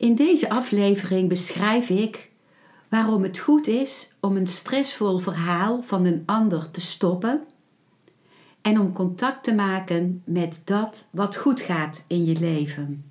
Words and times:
In 0.00 0.14
deze 0.14 0.50
aflevering 0.50 1.28
beschrijf 1.28 1.88
ik 1.88 2.30
waarom 2.88 3.22
het 3.22 3.38
goed 3.38 3.66
is 3.66 4.12
om 4.20 4.36
een 4.36 4.46
stressvol 4.46 5.18
verhaal 5.18 5.82
van 5.82 6.04
een 6.04 6.22
ander 6.26 6.70
te 6.70 6.80
stoppen 6.80 7.44
en 8.62 8.80
om 8.80 8.92
contact 8.92 9.44
te 9.44 9.54
maken 9.54 10.22
met 10.24 10.62
dat 10.64 11.08
wat 11.10 11.36
goed 11.36 11.60
gaat 11.60 12.04
in 12.06 12.24
je 12.24 12.38
leven. 12.38 13.10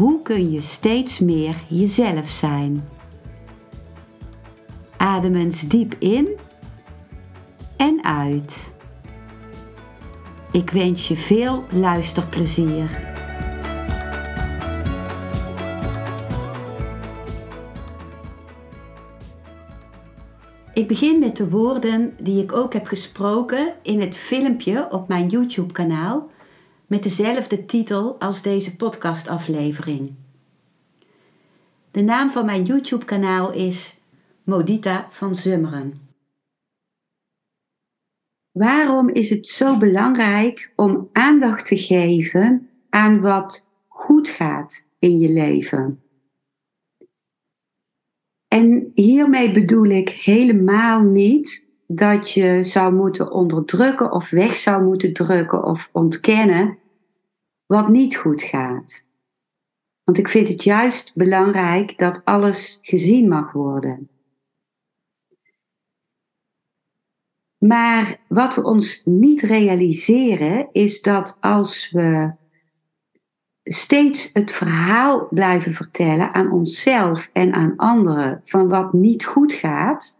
hoe 0.00 0.22
kun 0.22 0.50
je 0.50 0.60
steeds 0.60 1.18
meer 1.18 1.62
jezelf 1.68 2.28
zijn? 2.28 2.88
Adem 4.96 5.34
eens 5.34 5.68
diep 5.68 5.94
in 5.98 6.28
en 7.76 8.04
uit. 8.04 8.74
Ik 10.52 10.70
wens 10.70 11.08
je 11.08 11.16
veel 11.16 11.64
luisterplezier. 11.72 13.08
Ik 20.74 20.88
begin 20.88 21.18
met 21.18 21.36
de 21.36 21.48
woorden 21.48 22.14
die 22.22 22.42
ik 22.42 22.52
ook 22.52 22.72
heb 22.72 22.86
gesproken 22.86 23.74
in 23.82 24.00
het 24.00 24.16
filmpje 24.16 24.88
op 24.90 25.08
mijn 25.08 25.28
YouTube-kanaal 25.28 26.30
met 26.90 27.02
dezelfde 27.02 27.64
titel 27.64 28.20
als 28.20 28.42
deze 28.42 28.76
podcastaflevering. 28.76 30.14
De 31.90 32.02
naam 32.02 32.30
van 32.30 32.44
mijn 32.44 32.62
YouTube-kanaal 32.62 33.52
is 33.52 33.98
Modita 34.44 35.06
van 35.10 35.34
Zummeren. 35.36 36.08
Waarom 38.50 39.08
is 39.08 39.30
het 39.30 39.48
zo 39.48 39.78
belangrijk 39.78 40.72
om 40.76 41.08
aandacht 41.12 41.66
te 41.66 41.78
geven 41.78 42.68
aan 42.88 43.20
wat 43.20 43.68
goed 43.88 44.28
gaat 44.28 44.86
in 44.98 45.18
je 45.18 45.28
leven? 45.28 46.02
En 48.48 48.90
hiermee 48.94 49.52
bedoel 49.52 49.84
ik 49.84 50.08
helemaal 50.08 51.02
niet 51.02 51.69
dat 51.92 52.30
je 52.30 52.62
zou 52.62 52.94
moeten 52.94 53.30
onderdrukken 53.30 54.12
of 54.12 54.30
weg 54.30 54.54
zou 54.54 54.84
moeten 54.84 55.12
drukken 55.12 55.64
of 55.64 55.88
ontkennen 55.92 56.78
wat 57.66 57.88
niet 57.88 58.16
goed 58.16 58.42
gaat. 58.42 59.08
Want 60.04 60.18
ik 60.18 60.28
vind 60.28 60.48
het 60.48 60.64
juist 60.64 61.14
belangrijk 61.14 61.98
dat 61.98 62.24
alles 62.24 62.78
gezien 62.82 63.28
mag 63.28 63.52
worden. 63.52 64.08
Maar 67.58 68.20
wat 68.28 68.54
we 68.54 68.62
ons 68.62 69.04
niet 69.04 69.42
realiseren 69.42 70.68
is 70.72 71.02
dat 71.02 71.36
als 71.40 71.90
we 71.90 72.32
steeds 73.62 74.30
het 74.32 74.52
verhaal 74.52 75.28
blijven 75.30 75.72
vertellen 75.72 76.34
aan 76.34 76.52
onszelf 76.52 77.30
en 77.32 77.52
aan 77.52 77.76
anderen 77.76 78.38
van 78.42 78.68
wat 78.68 78.92
niet 78.92 79.24
goed 79.24 79.52
gaat, 79.52 80.19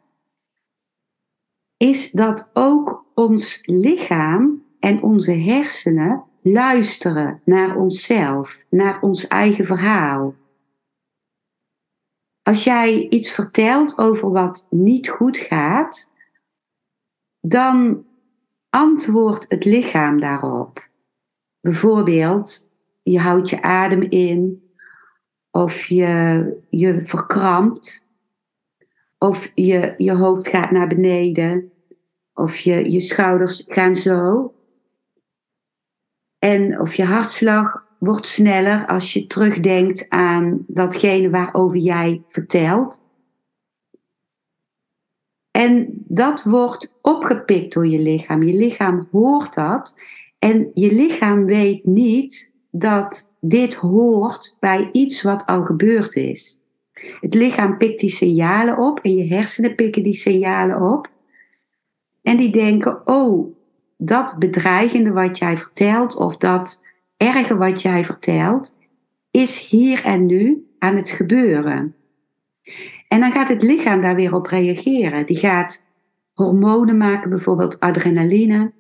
is 1.83 2.11
dat 2.11 2.51
ook 2.53 3.05
ons 3.15 3.63
lichaam 3.65 4.63
en 4.81 5.03
onze 5.03 5.33
hersenen 5.33 6.25
luisteren 6.43 7.41
naar 7.45 7.77
onszelf, 7.77 8.65
naar 8.71 9.01
ons 9.03 9.27
eigen 9.27 9.65
verhaal. 9.65 10.35
Als 12.43 12.65
jij 12.65 13.09
iets 13.09 13.33
vertelt 13.33 13.99
over 13.99 14.31
wat 14.31 14.67
niet 14.71 15.09
goed 15.09 15.39
gaat, 15.39 16.13
dan 17.41 18.05
antwoordt 18.71 19.45
het 19.49 19.65
lichaam 19.65 20.21
daarop. 20.21 20.89
Bijvoorbeeld, 21.61 22.71
je 23.03 23.19
houdt 23.19 23.51
je 23.51 23.63
adem 23.63 24.03
in, 24.03 24.71
of 25.51 25.85
je, 25.85 26.63
je 26.71 27.03
verkrampt, 27.03 28.10
of 29.23 29.53
je, 29.55 29.95
je 29.97 30.13
hoofd 30.13 30.49
gaat 30.49 30.71
naar 30.71 30.89
beneden, 30.89 31.73
of 32.35 32.59
je, 32.59 32.91
je 32.91 33.01
schouders 33.01 33.65
gaan 33.67 33.97
zo. 33.97 34.53
En 36.39 36.81
of 36.81 36.95
je 36.95 37.05
hartslag 37.05 37.85
wordt 37.99 38.27
sneller 38.27 38.87
als 38.87 39.13
je 39.13 39.27
terugdenkt 39.27 40.09
aan 40.09 40.65
datgene 40.67 41.31
waarover 41.31 41.79
jij 41.79 42.23
vertelt. 42.29 43.09
En 45.51 46.05
dat 46.07 46.43
wordt 46.43 46.93
opgepikt 47.03 47.73
door 47.73 47.87
je 47.87 47.99
lichaam. 47.99 48.43
Je 48.43 48.55
lichaam 48.55 49.09
hoort 49.11 49.55
dat. 49.55 50.01
En 50.39 50.71
je 50.75 50.93
lichaam 50.93 51.47
weet 51.47 51.85
niet 51.85 52.55
dat 52.71 53.35
dit 53.41 53.75
hoort 53.75 54.57
bij 54.61 54.89
iets 54.93 55.23
wat 55.23 55.47
al 55.47 55.63
gebeurd 55.63 56.17
is. 56.17 56.60
Het 57.21 57.35
lichaam 57.35 57.77
pikt 57.77 58.01
die 58.01 58.11
signalen 58.11 58.79
op 58.79 59.01
en 59.01 59.15
je 59.15 59.35
hersenen 59.35 59.75
pikken 59.75 60.03
die 60.03 60.15
signalen 60.15 60.93
op. 60.93 61.09
En 62.23 62.37
die 62.37 62.51
denken, 62.51 63.07
oh, 63.07 63.57
dat 63.97 64.37
bedreigende 64.39 65.11
wat 65.11 65.39
jij 65.39 65.57
vertelt 65.57 66.17
of 66.17 66.37
dat 66.37 66.85
erge 67.17 67.57
wat 67.57 67.83
jij 67.83 68.05
vertelt, 68.05 68.79
is 69.31 69.69
hier 69.69 70.05
en 70.05 70.27
nu 70.27 70.67
aan 70.79 70.97
het 70.97 71.11
gebeuren. 71.11 71.95
En 73.09 73.21
dan 73.21 73.33
gaat 73.33 73.49
het 73.49 73.63
lichaam 73.63 74.01
daar 74.01 74.15
weer 74.15 74.35
op 74.35 74.47
reageren. 74.47 75.27
Die 75.27 75.37
gaat 75.37 75.87
hormonen 76.33 76.97
maken, 76.97 77.31
bijvoorbeeld 77.31 77.81
adrenaline. 77.81 78.73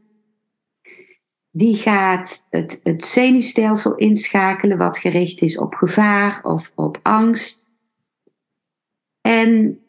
Die 1.50 1.74
gaat 1.74 2.46
het, 2.50 2.80
het 2.82 3.04
zenuwstelsel 3.04 3.94
inschakelen 3.94 4.78
wat 4.78 4.98
gericht 4.98 5.40
is 5.40 5.58
op 5.58 5.74
gevaar 5.74 6.40
of 6.42 6.72
op 6.74 7.00
angst. 7.02 7.69
En 9.30 9.80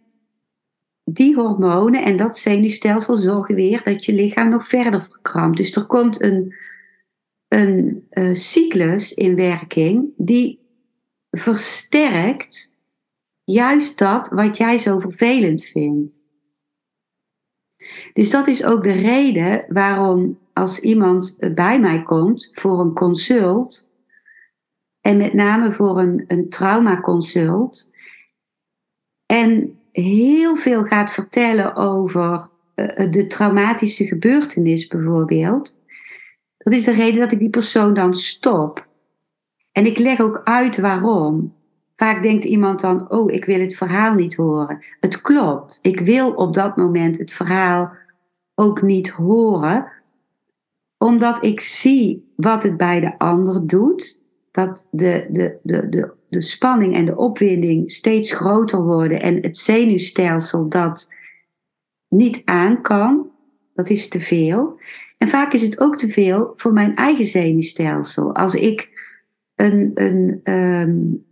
die 1.04 1.36
hormonen 1.36 2.04
en 2.04 2.18
dat 2.18 2.38
zenuwstelsel 2.38 3.16
zorgen 3.16 3.56
weer 3.56 3.84
dat 3.84 4.06
je 4.06 4.14
lichaam 4.14 4.50
nog 4.50 4.68
verder 4.68 5.04
verkrampt. 5.04 5.58
Dus 5.58 5.76
er 5.76 5.86
komt 5.86 6.22
een, 6.22 6.56
een 7.48 8.08
uh, 8.12 8.34
cyclus 8.36 9.14
in 9.14 9.36
werking 9.36 10.10
die 10.18 10.60
versterkt 11.32 12.78
juist 13.44 13.98
dat 13.98 14.28
wat 14.28 14.58
jij 14.58 14.78
zo 14.78 15.00
vervelend 15.00 15.64
vindt. 15.64 16.24
Dus 18.14 18.30
dat 18.30 18.48
is 18.48 18.64
ook 18.66 18.84
de 18.84 18.92
reden 18.92 19.66
waarom 19.68 20.40
als 20.54 20.80
iemand 20.80 21.38
bij 21.54 21.80
mij 21.80 22.04
komt 22.04 22.52
voor 22.54 22.80
een 22.80 22.94
consult, 22.94 23.90
en 25.02 25.18
met 25.18 25.34
name 25.34 25.72
voor 25.72 26.00
een, 26.00 26.24
een 26.28 26.50
traumaconsult, 26.50 27.91
en 29.32 29.80
heel 29.92 30.56
veel 30.56 30.84
gaat 30.84 31.12
vertellen 31.12 31.76
over 31.76 32.50
uh, 32.76 33.12
de 33.12 33.28
traumatische 33.28 34.06
gebeurtenis 34.06 34.88
bijvoorbeeld, 34.88 35.78
dat 36.58 36.74
is 36.74 36.84
de 36.84 36.92
reden 36.92 37.20
dat 37.20 37.32
ik 37.32 37.40
die 37.40 37.50
persoon 37.50 37.94
dan 37.94 38.16
stop. 38.16 38.88
En 39.72 39.86
ik 39.86 39.98
leg 39.98 40.20
ook 40.20 40.42
uit 40.44 40.78
waarom. 40.78 41.54
Vaak 41.96 42.24
denkt 42.24 42.44
iemand 42.44 42.80
dan, 42.80 43.12
oh, 43.12 43.32
ik 43.32 43.46
wil 43.46 43.60
het 43.60 43.76
verhaal 43.76 44.14
niet 44.14 44.36
horen. 44.36 44.84
Het 45.00 45.22
klopt, 45.22 45.80
ik 45.82 46.00
wil 46.00 46.32
op 46.32 46.54
dat 46.54 46.78
moment 46.78 47.18
het 47.18 47.34
verhaal 47.34 47.92
ook 48.56 48.82
niet 48.82 49.10
horen, 49.10 49.92
omdat 50.98 51.44
ik 51.44 51.62
zie 51.62 52.32
wat 52.36 52.64
het 52.64 52.78
bij 52.78 53.00
de 53.00 53.18
ander 53.18 53.68
doet. 53.68 54.21
Dat 54.52 54.88
de, 54.92 55.28
de, 55.30 55.58
de, 55.64 55.90
de, 55.90 56.12
de 56.30 56.42
spanning 56.42 56.96
en 56.96 57.06
de 57.06 57.18
opwinding 57.18 57.92
steeds 57.92 58.32
groter 58.32 58.84
worden 58.84 59.22
en 59.22 59.42
het 59.42 59.58
zenuwstelsel 59.58 60.70
dat 60.70 61.14
niet 62.08 62.42
aan 62.46 62.82
kan, 62.82 63.30
dat 63.74 63.90
is 63.90 64.08
te 64.08 64.20
veel. 64.20 64.80
En 65.18 65.28
vaak 65.28 65.54
is 65.54 65.62
het 65.62 65.80
ook 65.80 65.98
te 65.98 66.08
veel 66.08 66.52
voor 66.56 66.74
mijn 66.74 66.96
eigen 66.96 67.26
zenuwstelsel. 67.26 68.36
Als 68.36 68.56
ik 68.56 68.90
een, 69.56 69.92
een, 69.94 70.54
um, 70.54 71.26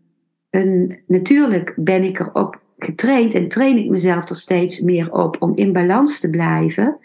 een 0.50 1.00
natuurlijk 1.07 1.74
ben 1.75 2.04
ik 2.04 2.19
erop 2.19 2.62
getraind 2.77 3.33
en 3.33 3.48
train 3.48 3.77
ik 3.77 3.89
mezelf 3.89 4.30
er 4.30 4.36
steeds 4.36 4.80
meer 4.80 5.12
op 5.12 5.42
om 5.42 5.51
in 5.56 5.74
balans 5.74 6.19
te 6.19 6.30
blijven. 6.30 6.98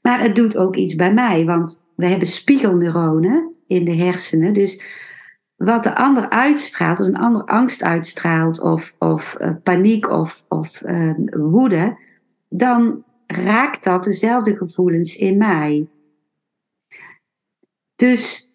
Maar 0.00 0.20
het 0.20 0.34
doet 0.34 0.56
ook 0.56 0.76
iets 0.76 0.94
bij 0.94 1.14
mij, 1.14 1.44
want 1.44 1.86
we 1.96 2.06
hebben 2.06 2.28
spiegelneuronen 2.28 3.56
in 3.66 3.84
de 3.84 3.94
hersenen. 3.94 4.52
Dus 4.52 4.82
wat 5.56 5.82
de 5.82 5.96
ander 5.96 6.28
uitstraalt, 6.28 6.98
als 6.98 7.08
een 7.08 7.16
ander 7.16 7.44
angst 7.44 7.82
uitstraalt, 7.82 8.60
of, 8.60 8.94
of 8.98 9.36
uh, 9.40 9.50
paniek 9.62 10.10
of, 10.10 10.44
of 10.48 10.82
uh, 10.82 11.14
woede, 11.30 11.98
dan 12.48 13.04
raakt 13.26 13.84
dat 13.84 14.04
dezelfde 14.04 14.56
gevoelens 14.56 15.16
in 15.16 15.38
mij. 15.38 15.88
Dus 17.96 18.50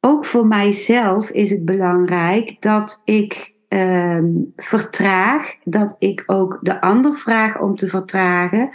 ook 0.00 0.24
voor 0.24 0.46
mijzelf 0.46 1.30
is 1.30 1.50
het 1.50 1.64
belangrijk 1.64 2.56
dat 2.60 3.02
ik 3.04 3.54
uh, 3.68 4.24
vertraag, 4.56 5.54
dat 5.64 5.96
ik 5.98 6.22
ook 6.26 6.58
de 6.62 6.80
ander 6.80 7.16
vraag 7.16 7.60
om 7.60 7.76
te 7.76 7.88
vertragen. 7.88 8.70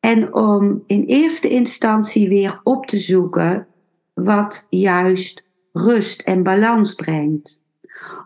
En 0.00 0.34
om 0.34 0.82
in 0.86 1.02
eerste 1.02 1.48
instantie 1.48 2.28
weer 2.28 2.60
op 2.62 2.86
te 2.86 2.98
zoeken 2.98 3.66
wat 4.14 4.66
juist 4.70 5.45
rust 5.78 6.20
en 6.20 6.42
balans 6.42 6.94
brengt. 6.94 7.64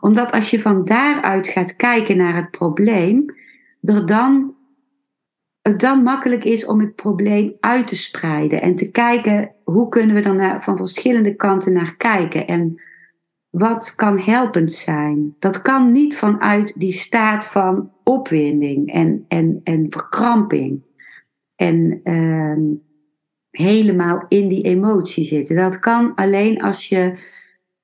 Omdat 0.01 0.33
als 0.33 0.51
je 0.51 0.61
van 0.61 0.85
daaruit 0.85 1.49
gaat 1.49 1.77
kijken 1.77 2.17
naar 2.17 2.37
het 2.37 2.51
probleem, 2.51 3.35
er 3.83 4.07
dan, 4.07 4.55
het 5.63 5.81
dan 5.81 6.03
makkelijk 6.03 6.45
is 6.45 6.67
om 6.67 6.81
het 6.81 6.95
probleem 6.95 7.57
uit 7.61 7.89
te 7.89 7.97
spreiden 7.97 8.63
en 8.63 8.77
te 8.77 8.91
kijken 8.91 9.55
hoe 9.65 9.89
kunnen 9.89 10.15
we 10.15 10.23
dan 10.23 10.63
van 10.63 10.77
verschillende 10.77 11.35
kanten 11.35 11.73
naar 11.73 11.97
kijken 11.97 12.47
en 12.47 12.81
wat 13.51 13.95
kan 13.95 14.19
helpend 14.19 14.73
zijn. 14.73 15.35
Dat 15.39 15.63
kan 15.63 15.93
niet 15.93 16.17
vanuit 16.17 16.81
die 16.81 16.93
staat 16.93 17.47
van 17.47 17.93
opwinding 18.05 18.93
en, 18.93 19.25
en, 19.29 19.61
en 19.65 19.87
verkramping 19.89 20.83
en 21.57 22.01
uh, 22.05 22.77
helemaal 23.51 24.25
in 24.29 24.49
die 24.49 24.63
emotie 24.63 25.25
zitten. 25.25 25.57
Dat 25.57 25.79
kan 25.79 26.15
alleen 26.15 26.63
als 26.63 26.89
je 26.89 27.19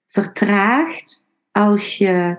vertraagt, 0.06 1.28
als 1.52 1.98
je 1.98 2.36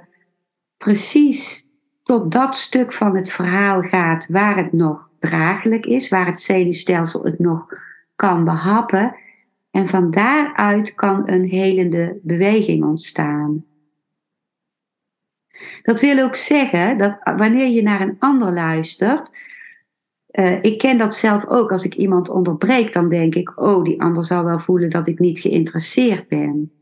precies 0.77 1.67
tot 2.03 2.31
dat 2.31 2.55
stuk 2.55 2.93
van 2.93 3.15
het 3.15 3.31
verhaal 3.31 3.81
gaat 3.81 4.27
waar 4.27 4.57
het 4.57 4.73
nog 4.73 5.09
draaglijk 5.19 5.85
is, 5.85 6.09
waar 6.09 6.25
het 6.25 6.41
zenuwstelsel 6.41 7.23
het 7.23 7.39
nog 7.39 7.67
kan 8.15 8.43
behappen. 8.43 9.15
En 9.71 9.87
van 9.87 10.11
daaruit 10.11 10.95
kan 10.95 11.29
een 11.29 11.43
helende 11.43 12.19
beweging 12.21 12.83
ontstaan. 12.83 13.65
Dat 15.83 15.99
wil 15.99 16.23
ook 16.23 16.35
zeggen 16.35 16.97
dat 16.97 17.19
wanneer 17.23 17.67
je 17.67 17.81
naar 17.81 18.01
een 18.01 18.15
ander 18.19 18.53
luistert, 18.53 19.31
uh, 20.31 20.63
ik 20.63 20.77
ken 20.77 20.97
dat 20.97 21.15
zelf 21.15 21.47
ook. 21.47 21.71
Als 21.71 21.83
ik 21.83 21.95
iemand 21.95 22.29
onderbreek, 22.29 22.93
dan 22.93 23.09
denk 23.09 23.35
ik, 23.35 23.59
oh, 23.61 23.83
die 23.83 24.01
ander 24.01 24.23
zal 24.23 24.43
wel 24.43 24.59
voelen 24.59 24.89
dat 24.89 25.07
ik 25.07 25.19
niet 25.19 25.39
geïnteresseerd 25.39 26.27
ben. 26.27 26.76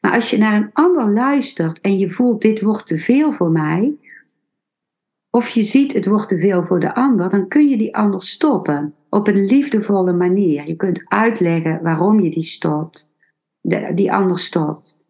Maar 0.00 0.12
als 0.12 0.30
je 0.30 0.38
naar 0.38 0.54
een 0.54 0.70
ander 0.72 1.08
luistert 1.08 1.80
en 1.80 1.98
je 1.98 2.10
voelt, 2.10 2.42
dit 2.42 2.60
wordt 2.60 2.86
te 2.86 2.98
veel 2.98 3.32
voor 3.32 3.50
mij, 3.50 3.96
of 5.30 5.48
je 5.48 5.62
ziet, 5.62 5.92
het 5.92 6.06
wordt 6.06 6.28
te 6.28 6.38
veel 6.38 6.62
voor 6.62 6.80
de 6.80 6.94
ander, 6.94 7.30
dan 7.30 7.48
kun 7.48 7.68
je 7.68 7.76
die 7.76 7.96
ander 7.96 8.22
stoppen 8.22 8.94
op 9.08 9.26
een 9.28 9.44
liefdevolle 9.44 10.12
manier. 10.12 10.66
Je 10.66 10.76
kunt 10.76 11.02
uitleggen 11.04 11.82
waarom 11.82 12.20
je 12.20 12.30
die 12.30 12.44
stopt, 12.44 13.14
die 13.94 14.12
ander 14.12 14.38
stopt. 14.38 15.06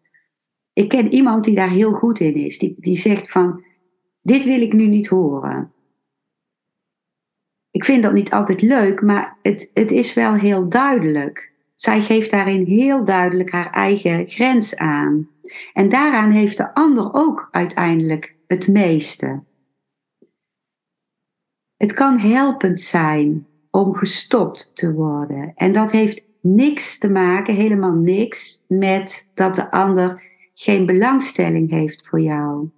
Ik 0.73 0.89
ken 0.89 1.13
iemand 1.13 1.43
die 1.43 1.55
daar 1.55 1.69
heel 1.69 1.91
goed 1.91 2.19
in 2.19 2.35
is, 2.35 2.57
die, 2.57 2.75
die 2.79 2.97
zegt 2.97 3.31
van, 3.31 3.63
dit 4.21 4.45
wil 4.45 4.61
ik 4.61 4.73
nu 4.73 4.87
niet 4.87 5.07
horen 5.07 5.71
ik 7.71 7.85
vind 7.85 8.03
dat 8.03 8.13
niet 8.13 8.31
altijd 8.31 8.61
leuk, 8.61 9.01
maar 9.01 9.37
het, 9.41 9.71
het 9.73 9.91
is 9.91 10.13
wel 10.13 10.33
heel 10.33 10.69
duidelijk. 10.69 11.48
Zij 11.81 12.01
geeft 12.01 12.31
daarin 12.31 12.65
heel 12.65 13.03
duidelijk 13.03 13.51
haar 13.51 13.69
eigen 13.71 14.27
grens 14.27 14.75
aan. 14.75 15.29
En 15.73 15.89
daaraan 15.89 16.31
heeft 16.31 16.57
de 16.57 16.73
ander 16.73 17.09
ook 17.13 17.47
uiteindelijk 17.51 18.35
het 18.47 18.67
meeste. 18.67 19.43
Het 21.77 21.93
kan 21.93 22.17
helpend 22.17 22.81
zijn 22.81 23.47
om 23.71 23.95
gestopt 23.95 24.75
te 24.75 24.93
worden. 24.93 25.51
En 25.55 25.73
dat 25.73 25.91
heeft 25.91 26.21
niks 26.41 26.97
te 26.97 27.09
maken, 27.09 27.55
helemaal 27.55 27.95
niks, 27.95 28.63
met 28.67 29.31
dat 29.33 29.55
de 29.55 29.71
ander 29.71 30.23
geen 30.53 30.85
belangstelling 30.85 31.69
heeft 31.69 32.07
voor 32.07 32.19
jou. 32.19 32.69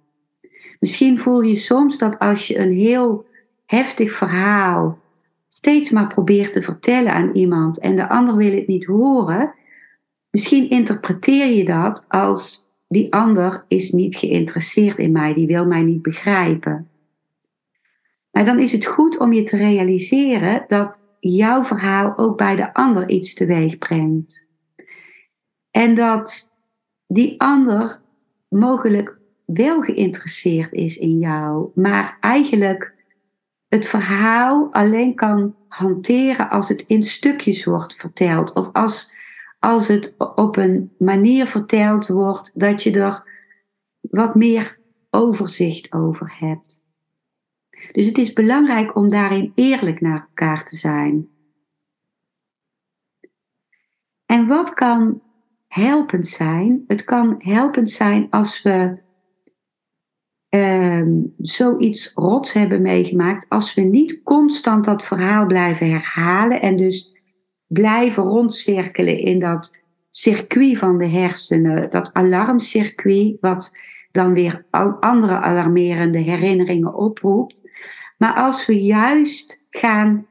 Misschien 0.80 1.18
voel 1.18 1.40
je 1.40 1.56
soms 1.56 1.98
dat 1.98 2.18
als 2.18 2.46
je 2.46 2.58
een 2.58 2.72
heel 2.72 3.26
heftig 3.66 4.12
verhaal 4.12 5.01
steeds 5.52 5.90
maar 5.90 6.06
probeert 6.06 6.52
te 6.52 6.62
vertellen 6.62 7.12
aan 7.12 7.34
iemand 7.34 7.78
en 7.78 7.96
de 7.96 8.08
ander 8.08 8.36
wil 8.36 8.52
het 8.54 8.66
niet 8.66 8.84
horen, 8.84 9.54
misschien 10.30 10.70
interpreteer 10.70 11.46
je 11.46 11.64
dat 11.64 12.04
als 12.08 12.66
die 12.88 13.12
ander 13.12 13.64
is 13.68 13.90
niet 13.90 14.16
geïnteresseerd 14.16 14.98
in 14.98 15.12
mij, 15.12 15.34
die 15.34 15.46
wil 15.46 15.66
mij 15.66 15.82
niet 15.82 16.02
begrijpen. 16.02 16.88
Maar 18.30 18.44
dan 18.44 18.58
is 18.58 18.72
het 18.72 18.86
goed 18.86 19.18
om 19.18 19.32
je 19.32 19.42
te 19.42 19.56
realiseren 19.56 20.64
dat 20.66 21.06
jouw 21.20 21.64
verhaal 21.64 22.18
ook 22.18 22.36
bij 22.36 22.56
de 22.56 22.74
ander 22.74 23.08
iets 23.08 23.34
teweeg 23.34 23.78
brengt. 23.78 24.48
En 25.70 25.94
dat 25.94 26.56
die 27.06 27.40
ander 27.40 28.00
mogelijk 28.48 29.18
wel 29.44 29.80
geïnteresseerd 29.80 30.72
is 30.72 30.98
in 30.98 31.18
jou, 31.18 31.70
maar 31.74 32.16
eigenlijk 32.20 32.91
het 33.72 33.86
verhaal 33.86 34.68
alleen 34.72 35.14
kan 35.14 35.54
hanteren 35.68 36.50
als 36.50 36.68
het 36.68 36.84
in 36.86 37.04
stukjes 37.04 37.64
wordt 37.64 37.94
verteld. 37.94 38.52
Of 38.52 38.72
als, 38.72 39.12
als 39.58 39.88
het 39.88 40.14
op 40.34 40.56
een 40.56 40.92
manier 40.98 41.46
verteld 41.46 42.06
wordt 42.06 42.60
dat 42.60 42.82
je 42.82 43.00
er 43.00 43.22
wat 44.00 44.34
meer 44.34 44.78
overzicht 45.10 45.92
over 45.92 46.36
hebt. 46.38 46.86
Dus 47.92 48.06
het 48.06 48.18
is 48.18 48.32
belangrijk 48.32 48.96
om 48.96 49.08
daarin 49.08 49.52
eerlijk 49.54 50.00
naar 50.00 50.20
elkaar 50.20 50.64
te 50.64 50.76
zijn. 50.76 51.28
En 54.26 54.46
wat 54.46 54.74
kan 54.74 55.22
helpend 55.68 56.26
zijn? 56.26 56.84
Het 56.86 57.04
kan 57.04 57.34
helpend 57.38 57.90
zijn 57.90 58.30
als 58.30 58.62
we 58.62 58.98
uh, 60.54 61.02
zoiets 61.38 62.10
rots 62.14 62.52
hebben 62.52 62.82
meegemaakt, 62.82 63.46
als 63.48 63.74
we 63.74 63.80
niet 63.80 64.22
constant 64.22 64.84
dat 64.84 65.04
verhaal 65.04 65.46
blijven 65.46 65.90
herhalen 65.90 66.62
en 66.62 66.76
dus 66.76 67.12
blijven 67.66 68.22
rondcirkelen 68.22 69.18
in 69.18 69.38
dat 69.38 69.76
circuit 70.10 70.78
van 70.78 70.98
de 70.98 71.06
hersenen, 71.06 71.90
dat 71.90 72.12
alarmcircuit, 72.12 73.36
wat 73.40 73.76
dan 74.10 74.32
weer 74.32 74.64
andere 75.00 75.40
alarmerende 75.40 76.18
herinneringen 76.18 76.94
oproept. 76.94 77.70
Maar 78.18 78.34
als 78.34 78.66
we 78.66 78.82
juist 78.82 79.64
gaan 79.70 80.26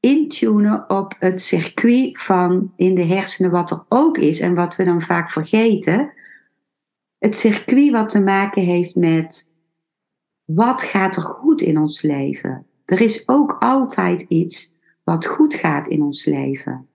intunen 0.00 0.90
op 0.90 1.14
het 1.18 1.40
circuit 1.40 2.20
van 2.20 2.72
in 2.76 2.94
de 2.94 3.04
hersenen, 3.04 3.50
wat 3.50 3.70
er 3.70 3.84
ook 3.88 4.18
is 4.18 4.40
en 4.40 4.54
wat 4.54 4.76
we 4.76 4.84
dan 4.84 5.02
vaak 5.02 5.30
vergeten, 5.30 6.12
het 7.18 7.36
circuit 7.36 7.90
wat 7.90 8.08
te 8.08 8.20
maken 8.20 8.62
heeft 8.62 8.94
met 8.94 9.52
wat 10.44 10.82
gaat 10.82 11.16
er 11.16 11.22
goed 11.22 11.60
in 11.60 11.78
ons 11.78 12.02
leven? 12.02 12.66
Er 12.84 13.00
is 13.00 13.28
ook 13.28 13.56
altijd 13.58 14.20
iets 14.20 14.74
wat 15.04 15.26
goed 15.26 15.54
gaat 15.54 15.88
in 15.88 16.02
ons 16.02 16.24
leven. 16.24 16.88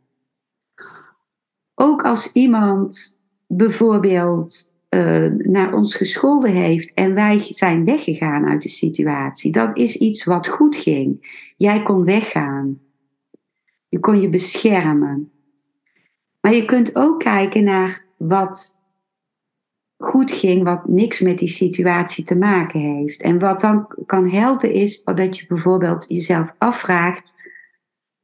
Ook 1.75 2.03
als 2.03 2.33
iemand 2.33 3.21
bijvoorbeeld 3.47 4.75
uh, 4.89 5.25
naar 5.37 5.73
ons 5.73 5.95
gescholden 5.95 6.51
heeft 6.51 6.93
en 6.93 7.13
wij 7.13 7.39
zijn 7.49 7.85
weggegaan 7.85 8.45
uit 8.45 8.61
de 8.61 8.69
situatie, 8.69 9.51
dat 9.51 9.77
is 9.77 9.97
iets 9.97 10.23
wat 10.23 10.47
goed 10.47 10.75
ging. 10.75 11.37
Jij 11.57 11.83
kon 11.83 12.03
weggaan. 12.03 12.79
Je 13.87 13.99
kon 13.99 14.21
je 14.21 14.29
beschermen. 14.29 15.31
Maar 16.41 16.53
je 16.53 16.65
kunt 16.65 16.95
ook 16.95 17.19
kijken 17.19 17.63
naar 17.63 18.05
wat 18.17 18.78
goed 19.99 20.31
ging, 20.31 20.63
wat 20.63 20.87
niks 20.87 21.19
met 21.19 21.37
die 21.37 21.47
situatie 21.47 22.23
te 22.23 22.35
maken 22.35 22.79
heeft. 22.79 23.21
En 23.21 23.39
wat 23.39 23.61
dan 23.61 23.87
kan 24.05 24.29
helpen 24.29 24.73
is 24.73 25.03
dat 25.03 25.37
je 25.37 25.45
bijvoorbeeld 25.47 26.05
jezelf 26.07 26.55
afvraagt: 26.57 27.51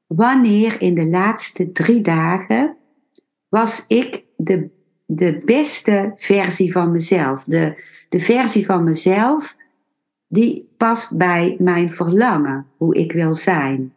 wanneer 0.06 0.82
in 0.82 0.94
de 0.94 1.08
laatste 1.08 1.72
drie 1.72 2.02
dagen 2.02 2.78
was 3.50 3.86
ik 3.88 4.24
de, 4.36 4.70
de 5.06 5.42
beste 5.46 6.12
versie 6.16 6.72
van 6.72 6.92
mezelf? 6.92 7.44
De, 7.44 7.84
de 8.10 8.20
versie 8.20 8.66
van 8.66 8.84
mezelf 8.84 9.58
die 10.28 10.74
past 10.78 11.18
bij 11.18 11.56
mijn 11.60 11.90
verlangen, 11.90 12.68
hoe 12.78 12.96
ik 12.96 13.12
wil 13.12 13.34
zijn. 13.34 13.94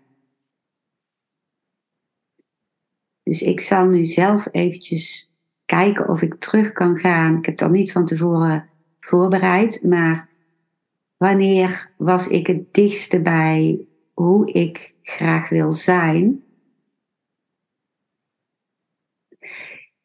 Dus 3.22 3.42
ik 3.42 3.60
zal 3.60 3.86
nu 3.86 4.04
zelf 4.04 4.48
eventjes 4.50 5.27
kijken 5.68 6.08
of 6.08 6.22
ik 6.22 6.34
terug 6.34 6.72
kan 6.72 6.98
gaan. 6.98 7.38
Ik 7.38 7.46
heb 7.46 7.58
dat 7.58 7.70
niet 7.70 7.92
van 7.92 8.06
tevoren 8.06 8.68
voorbereid, 9.00 9.82
maar 9.82 10.28
wanneer 11.16 11.90
was 11.96 12.28
ik 12.28 12.46
het 12.46 12.74
dichtste 12.74 13.20
bij 13.20 13.80
hoe 14.12 14.52
ik 14.52 14.94
graag 15.02 15.48
wil 15.48 15.72
zijn? 15.72 16.42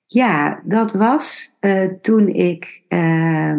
Ja, 0.06 0.62
dat 0.66 0.94
was 0.94 1.58
uh, 1.62 1.90
toen 2.02 2.28
ik 2.28 2.84
uh, 2.90 3.58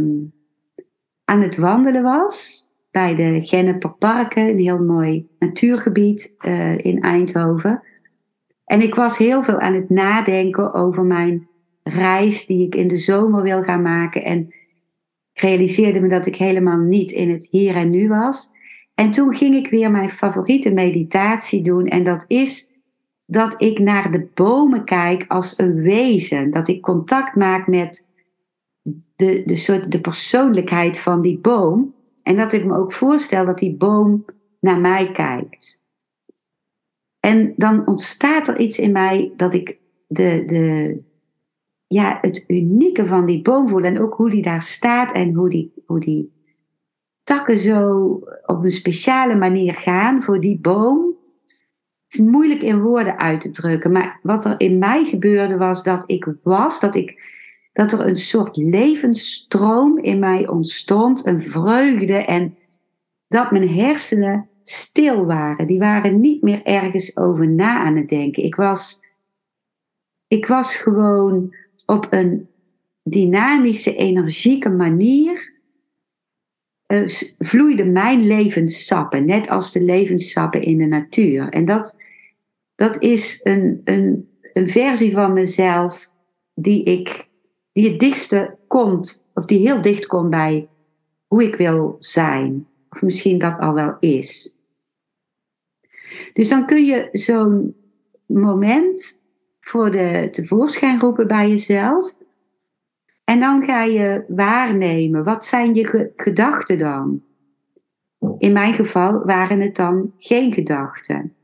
aan 1.25 1.41
het 1.41 1.57
wandelen 1.57 2.03
was 2.03 2.69
bij 2.91 3.15
de 3.15 3.41
Genneperparken, 3.43 4.49
een 4.49 4.59
heel 4.59 4.83
mooi 4.83 5.29
natuurgebied 5.39 6.35
uh, 6.41 6.79
in 6.79 7.03
Eindhoven. 7.03 7.83
En 8.65 8.81
ik 8.81 8.95
was 8.95 9.19
heel 9.19 9.43
veel 9.43 9.61
aan 9.61 9.75
het 9.75 9.91
nadenken 9.91 10.73
over 10.73 11.05
mijn 11.05 11.49
reis 11.85 12.47
die 12.47 12.67
ik 12.67 12.75
in 12.75 12.89
de 12.89 12.97
zomer 12.97 13.43
wil 13.43 13.63
gaan 13.63 13.83
maken. 13.83 14.25
En 14.25 14.39
ik 15.33 15.41
realiseerde 15.41 16.01
me 16.01 16.09
dat 16.09 16.27
ik 16.27 16.37
helemaal 16.37 16.79
niet 16.79 17.11
in 17.11 17.31
het 17.31 17.47
hier 17.51 17.75
en 17.75 17.91
nu 17.91 18.09
was. 18.09 18.51
En 18.95 19.11
toen 19.11 19.35
ging 19.35 19.55
ik 19.55 19.71
weer 19.71 19.91
mijn 19.91 20.11
favoriete 20.11 20.73
meditatie 20.73 21.63
doen. 21.63 21.87
En 21.87 22.05
dat 22.05 22.25
is 22.29 22.71
dat 23.27 23.63
ik 23.63 23.79
naar 23.79 24.11
de 24.11 24.29
bomen 24.35 24.85
kijk 24.85 25.25
als 25.29 25.59
een 25.59 25.75
wezen. 25.75 26.51
Dat 26.51 26.69
ik 26.69 26.83
contact 26.83 27.35
maak 27.35 27.67
met 27.67 28.07
de, 29.17 29.43
de, 29.45 29.57
soort, 29.57 29.93
de 29.93 30.01
persoonlijkheid 30.01 30.99
van 30.99 31.23
die 31.23 31.39
boom. 31.39 31.95
En 32.23 32.37
dat 32.37 32.53
ik 32.53 32.65
me 32.65 32.77
ook 32.77 32.93
voorstel 32.93 33.45
dat 33.45 33.59
die 33.59 33.77
boom 33.77 34.25
naar 34.61 34.81
mij 34.81 35.13
kijkt. 35.13 35.83
En 37.21 37.55
dan 37.57 37.87
ontstaat 37.87 38.49
er 38.49 38.59
iets 38.59 38.79
in 38.79 38.93
mij 38.93 39.33
dat 39.37 39.55
ik 39.55 39.79
de, 40.07 40.43
de, 40.47 40.99
ja, 41.95 42.19
het 42.21 42.45
unieke 42.49 43.07
van 43.07 43.27
die 43.27 43.43
boom 43.43 43.69
voel. 43.69 43.83
En 43.83 44.01
ook 44.01 44.15
hoe 44.15 44.31
die 44.31 44.43
daar 44.43 44.63
staat 44.63 45.13
en 45.13 45.35
hoe 45.35 45.51
die, 45.51 45.73
hoe 45.87 46.01
die 46.01 46.33
takken 47.23 47.59
zo 47.59 48.05
op 48.47 48.65
een 48.65 48.71
speciale 48.71 49.35
manier 49.35 49.75
gaan 49.75 50.23
voor 50.23 50.41
die 50.41 50.59
boom. 50.61 51.17
Het 52.05 52.21
is 52.21 52.27
moeilijk 52.27 52.63
in 52.63 52.81
woorden 52.81 53.19
uit 53.19 53.41
te 53.41 53.51
drukken. 53.51 53.93
Maar 53.93 54.21
wat 54.23 54.45
er 54.45 54.55
in 54.61 54.79
mij 54.79 55.05
gebeurde 55.05 55.57
was 55.57 55.83
dat 55.83 56.11
ik 56.11 56.35
was, 56.43 56.81
dat, 56.81 56.95
ik, 56.95 57.23
dat 57.73 57.93
er 57.93 58.07
een 58.07 58.17
soort 58.17 58.57
levensstroom 58.57 59.99
in 59.99 60.19
mij 60.19 60.49
ontstond. 60.49 61.27
Een 61.27 61.43
vreugde 61.43 62.17
en 62.17 62.57
dat 63.29 63.51
mijn 63.51 63.69
hersenen 63.69 64.49
stil 64.63 65.25
waren. 65.25 65.67
Die 65.67 65.79
waren 65.79 66.21
niet 66.21 66.43
meer 66.43 66.63
ergens 66.63 67.17
over 67.17 67.49
na 67.49 67.79
aan 67.79 67.97
het 67.97 68.09
denken. 68.09 68.45
Ik 68.45 68.55
was, 68.55 69.01
ik 70.27 70.47
was 70.47 70.77
gewoon 70.77 71.55
op 71.87 72.07
een 72.11 72.49
dynamische, 73.03 73.97
energieke 73.97 74.71
manier 74.71 75.53
uh, 76.87 77.09
vloeide 77.39 77.85
mijn 77.85 78.27
levenssappen, 78.27 79.25
net 79.25 79.49
als 79.49 79.73
de 79.73 79.83
levenssappen 79.83 80.63
in 80.63 80.79
de 80.79 80.87
natuur. 80.87 81.49
En 81.49 81.65
dat, 81.65 81.97
dat 82.75 83.03
is 83.03 83.41
een, 83.43 83.81
een, 83.85 84.29
een 84.53 84.69
versie 84.69 85.13
van 85.13 85.33
mezelf 85.33 86.13
die, 86.55 86.85
ik, 86.85 87.29
die 87.73 87.91
het 87.91 88.01
dichtste 88.01 88.57
komt, 88.67 89.29
of 89.35 89.45
die 89.45 89.59
heel 89.59 89.83
dicht 89.83 90.07
komt 90.07 90.31
bij 90.31 90.69
hoe 91.27 91.43
ik 91.43 91.55
wil 91.55 91.97
zijn. 91.99 92.67
Of 92.91 93.03
misschien 93.03 93.39
dat 93.39 93.59
al 93.59 93.75
wel 93.75 93.97
is. 94.01 94.55
Dus 96.33 96.49
dan 96.49 96.67
kun 96.67 96.85
je 96.85 97.09
zo'n 97.13 97.77
moment 98.27 99.24
voor 99.65 99.91
de 99.91 100.29
tevoorschijn 100.31 101.01
roepen 101.01 101.27
bij 101.27 101.49
jezelf. 101.49 102.17
En 103.25 103.41
dan 103.41 103.65
ga 103.65 103.83
je 103.83 104.25
waarnemen, 104.29 105.25
wat 105.25 105.45
zijn 105.45 105.75
je 105.75 106.13
gedachten 106.17 106.79
dan? 106.79 107.23
In 108.39 108.53
mijn 108.53 108.75
geval 108.75 109.25
waren 109.25 109.61
het 109.61 109.77
dan 109.77 110.13
geen 110.19 110.53
gedachten. 110.53 111.37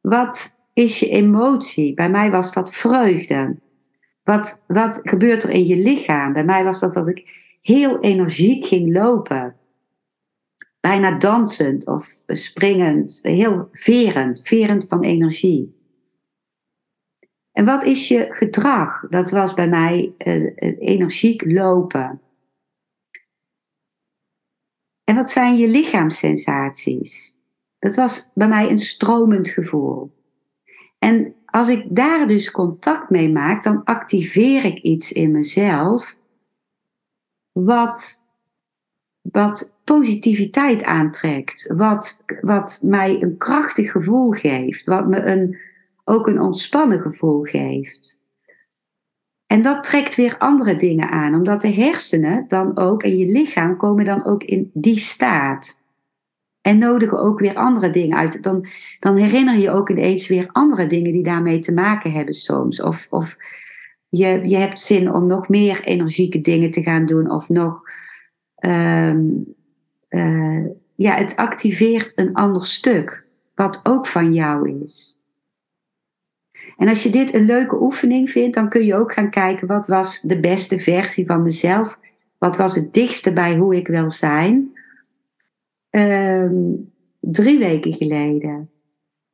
Wat 0.00 0.60
is 0.72 1.00
je 1.00 1.08
emotie? 1.08 1.94
Bij 1.94 2.10
mij 2.10 2.30
was 2.30 2.52
dat 2.52 2.74
vreugde. 2.74 3.56
Wat, 4.22 4.64
wat 4.66 5.00
gebeurt 5.02 5.42
er 5.42 5.50
in 5.50 5.66
je 5.66 5.76
lichaam? 5.76 6.32
Bij 6.32 6.44
mij 6.44 6.64
was 6.64 6.80
dat 6.80 6.92
dat 6.92 7.08
ik 7.08 7.46
heel 7.60 8.00
energiek 8.00 8.66
ging 8.66 8.92
lopen. 8.92 9.56
Bijna 10.80 11.18
dansend 11.18 11.86
of 11.86 12.06
springend, 12.26 13.18
heel 13.22 13.68
verend, 13.72 14.40
verend 14.42 14.88
van 14.88 15.02
energie. 15.02 15.77
En 17.58 17.64
wat 17.64 17.84
is 17.84 18.08
je 18.08 18.26
gedrag? 18.30 19.08
Dat 19.08 19.30
was 19.30 19.54
bij 19.54 19.68
mij 19.68 20.12
uh, 20.18 20.52
energiek 20.78 21.44
lopen. 21.44 22.20
En 25.04 25.14
wat 25.14 25.30
zijn 25.30 25.56
je 25.56 25.68
lichaamssensaties? 25.68 27.40
Dat 27.78 27.96
was 27.96 28.30
bij 28.34 28.48
mij 28.48 28.70
een 28.70 28.78
stromend 28.78 29.48
gevoel. 29.48 30.12
En 30.98 31.34
als 31.44 31.68
ik 31.68 31.86
daar 31.88 32.26
dus 32.26 32.50
contact 32.50 33.10
mee 33.10 33.32
maak, 33.32 33.62
dan 33.62 33.84
activeer 33.84 34.64
ik 34.64 34.78
iets 34.78 35.12
in 35.12 35.30
mezelf 35.30 36.18
wat, 37.52 38.26
positiviteit 39.84 40.82
aantrekt, 40.82 41.72
wat, 41.76 42.24
wat 42.40 42.80
mij 42.82 43.22
een 43.22 43.36
krachtig 43.36 43.90
gevoel 43.90 44.30
geeft, 44.30 44.84
wat 44.84 45.06
me 45.06 45.22
een, 45.22 45.58
ook 46.08 46.26
een 46.26 46.40
ontspannen 46.40 47.00
gevoel 47.00 47.42
geeft. 47.42 48.20
En 49.46 49.62
dat 49.62 49.84
trekt 49.84 50.14
weer 50.14 50.38
andere 50.38 50.76
dingen 50.76 51.08
aan, 51.08 51.34
omdat 51.34 51.60
de 51.60 51.72
hersenen 51.72 52.44
dan 52.48 52.76
ook 52.76 53.02
en 53.02 53.16
je 53.16 53.26
lichaam 53.26 53.76
komen 53.76 54.04
dan 54.04 54.24
ook 54.24 54.42
in 54.42 54.70
die 54.74 54.98
staat. 54.98 55.80
En 56.60 56.78
nodigen 56.78 57.20
ook 57.20 57.38
weer 57.38 57.54
andere 57.54 57.90
dingen 57.90 58.16
uit. 58.16 58.42
Dan, 58.42 58.66
dan 59.00 59.16
herinner 59.16 59.58
je 59.58 59.70
ook 59.70 59.90
ineens 59.90 60.28
weer 60.28 60.48
andere 60.52 60.86
dingen 60.86 61.12
die 61.12 61.22
daarmee 61.22 61.58
te 61.58 61.72
maken 61.72 62.12
hebben 62.12 62.34
soms. 62.34 62.82
Of, 62.82 63.06
of 63.10 63.36
je, 64.08 64.48
je 64.48 64.56
hebt 64.56 64.78
zin 64.78 65.12
om 65.12 65.26
nog 65.26 65.48
meer 65.48 65.84
energieke 65.84 66.40
dingen 66.40 66.70
te 66.70 66.82
gaan 66.82 67.06
doen. 67.06 67.30
Of 67.30 67.48
nog. 67.48 67.80
Ehm, 68.54 69.26
eh, 70.08 70.64
ja, 70.94 71.14
het 71.14 71.36
activeert 71.36 72.12
een 72.14 72.34
ander 72.34 72.64
stuk. 72.64 73.24
Wat 73.54 73.80
ook 73.82 74.06
van 74.06 74.34
jou 74.34 74.82
is. 74.82 75.17
En 76.76 76.88
als 76.88 77.02
je 77.02 77.10
dit 77.10 77.34
een 77.34 77.44
leuke 77.44 77.80
oefening 77.80 78.30
vindt, 78.30 78.54
dan 78.54 78.68
kun 78.68 78.84
je 78.84 78.94
ook 78.94 79.12
gaan 79.12 79.30
kijken 79.30 79.66
wat 79.66 79.86
was 79.86 80.20
de 80.20 80.40
beste 80.40 80.78
versie 80.78 81.26
van 81.26 81.42
mezelf. 81.42 81.98
Wat 82.38 82.56
was 82.56 82.74
het 82.74 82.92
dichtste 82.92 83.32
bij 83.32 83.56
hoe 83.56 83.76
ik 83.76 83.88
wil 83.88 84.10
zijn. 84.10 84.72
Ehm, 85.90 86.54
drie 87.20 87.58
weken 87.58 87.92
geleden. 87.92 88.70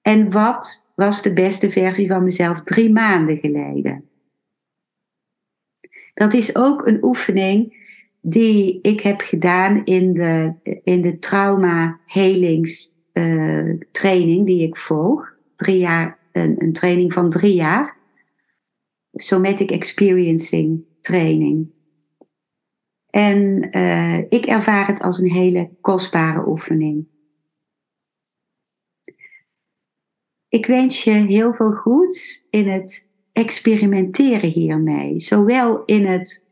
En 0.02 0.30
wat 0.30 0.90
was 0.94 1.22
de 1.22 1.32
beste 1.32 1.70
versie 1.70 2.08
van 2.08 2.24
mezelf 2.24 2.62
drie 2.62 2.92
maanden 2.92 3.38
geleden. 3.38 4.04
Dat 6.14 6.32
is 6.34 6.56
ook 6.56 6.86
een 6.86 7.04
oefening 7.04 7.82
die 8.20 8.78
ik 8.82 9.00
heb 9.00 9.20
gedaan 9.20 9.84
in 9.84 10.12
de, 10.12 10.52
in 10.84 11.02
de 11.02 11.18
trauma 11.18 11.98
helings 12.06 12.94
uh, 13.12 13.74
training 13.90 14.46
die 14.46 14.62
ik 14.62 14.76
volg. 14.76 15.32
Drie 15.56 15.78
jaar 15.78 16.18
een, 16.34 16.62
een 16.62 16.72
training 16.72 17.12
van 17.12 17.30
drie 17.30 17.54
jaar. 17.54 17.96
Somatic 19.12 19.70
Experiencing 19.70 20.84
training. 21.00 21.82
En 23.10 23.68
uh, 23.76 24.18
ik 24.18 24.46
ervaar 24.46 24.86
het 24.86 25.00
als 25.00 25.18
een 25.18 25.30
hele 25.30 25.70
kostbare 25.80 26.48
oefening. 26.48 27.06
Ik 30.48 30.66
wens 30.66 31.04
je 31.04 31.10
heel 31.10 31.52
veel 31.52 31.72
goeds 31.72 32.46
in 32.50 32.68
het 32.68 33.10
experimenteren 33.32 34.50
hiermee. 34.50 35.20
Zowel 35.20 35.84
in 35.84 36.06
het 36.06 36.46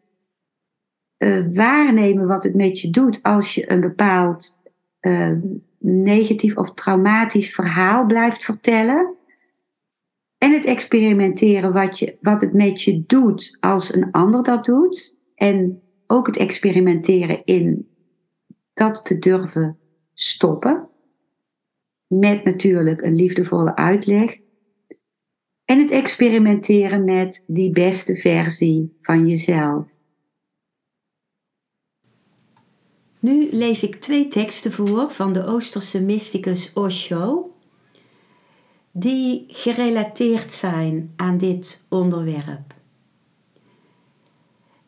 uh, 1.19 1.47
waarnemen 1.55 2.27
wat 2.27 2.43
het 2.43 2.55
met 2.55 2.81
je 2.81 2.91
doet 2.91 3.23
als 3.23 3.55
je 3.55 3.71
een 3.71 3.81
bepaald 3.81 4.63
uh, 5.01 5.33
negatief 5.79 6.57
of 6.57 6.75
traumatisch 6.75 7.55
verhaal 7.55 8.07
blijft 8.07 8.45
vertellen. 8.45 9.15
En 10.43 10.53
het 10.53 10.65
experimenteren 10.65 11.73
wat, 11.73 11.99
je, 11.99 12.17
wat 12.21 12.41
het 12.41 12.53
met 12.53 12.83
je 12.83 13.05
doet 13.07 13.57
als 13.61 13.95
een 13.95 14.11
ander 14.11 14.43
dat 14.43 14.65
doet. 14.65 15.17
En 15.35 15.83
ook 16.07 16.27
het 16.27 16.37
experimenteren 16.37 17.45
in 17.45 17.89
dat 18.73 19.05
te 19.05 19.19
durven 19.19 19.79
stoppen. 20.15 20.89
Met 22.07 22.45
natuurlijk 22.45 23.03
een 23.03 23.15
liefdevolle 23.15 23.77
uitleg. 23.77 24.39
En 25.65 25.79
het 25.79 25.91
experimenteren 25.91 27.05
met 27.05 27.45
die 27.47 27.71
beste 27.71 28.15
versie 28.15 28.97
van 29.01 29.29
jezelf. 29.29 29.87
Nu 33.19 33.49
lees 33.51 33.83
ik 33.83 33.95
twee 33.95 34.29
teksten 34.29 34.73
voor 34.73 35.11
van 35.11 35.33
de 35.33 35.45
Oosterse 35.45 36.03
mysticus 36.05 36.73
Osho 36.73 37.52
die 38.93 39.45
gerelateerd 39.49 40.53
zijn 40.53 41.13
aan 41.17 41.39
dit 41.39 41.85
onderwerp. 41.89 42.75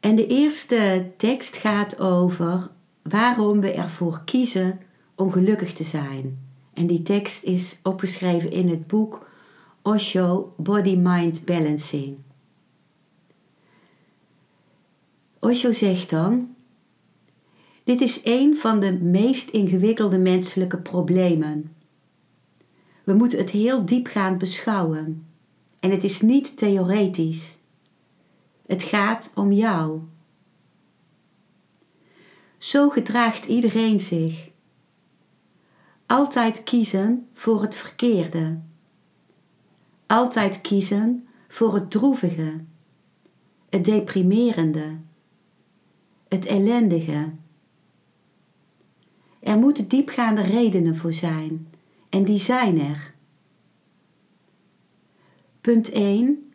En 0.00 0.16
de 0.16 0.26
eerste 0.26 1.10
tekst 1.16 1.56
gaat 1.56 1.98
over 1.98 2.70
waarom 3.02 3.60
we 3.60 3.72
ervoor 3.72 4.22
kiezen 4.24 4.80
ongelukkig 5.14 5.72
te 5.72 5.84
zijn. 5.84 6.38
En 6.72 6.86
die 6.86 7.02
tekst 7.02 7.42
is 7.42 7.78
opgeschreven 7.82 8.50
in 8.50 8.68
het 8.68 8.86
boek 8.86 9.28
Osho 9.82 10.54
Body 10.56 10.96
Mind 10.96 11.44
Balancing. 11.44 12.16
Osho 15.38 15.72
zegt 15.72 16.10
dan: 16.10 16.54
Dit 17.84 18.00
is 18.00 18.20
een 18.24 18.56
van 18.56 18.80
de 18.80 18.92
meest 18.92 19.48
ingewikkelde 19.48 20.18
menselijke 20.18 20.78
problemen. 20.78 21.73
We 23.04 23.14
moeten 23.14 23.38
het 23.38 23.50
heel 23.50 23.86
diepgaand 23.86 24.38
beschouwen. 24.38 25.26
En 25.80 25.90
het 25.90 26.04
is 26.04 26.20
niet 26.20 26.56
theoretisch. 26.56 27.58
Het 28.66 28.82
gaat 28.82 29.32
om 29.34 29.52
jou. 29.52 30.00
Zo 32.58 32.88
gedraagt 32.88 33.44
iedereen 33.44 34.00
zich. 34.00 34.50
Altijd 36.06 36.62
kiezen 36.62 37.28
voor 37.32 37.62
het 37.62 37.74
verkeerde. 37.74 38.58
Altijd 40.06 40.60
kiezen 40.60 41.28
voor 41.48 41.74
het 41.74 41.90
droevige, 41.90 42.60
het 43.68 43.84
deprimerende, 43.84 44.96
het 46.28 46.46
ellendige. 46.46 47.32
Er 49.40 49.58
moeten 49.58 49.88
diepgaande 49.88 50.42
redenen 50.42 50.96
voor 50.96 51.12
zijn 51.12 51.73
en 52.14 52.24
die 52.24 52.38
zijn 52.38 52.80
er. 52.80 53.14
Punt 55.60 55.90
1. 55.90 56.52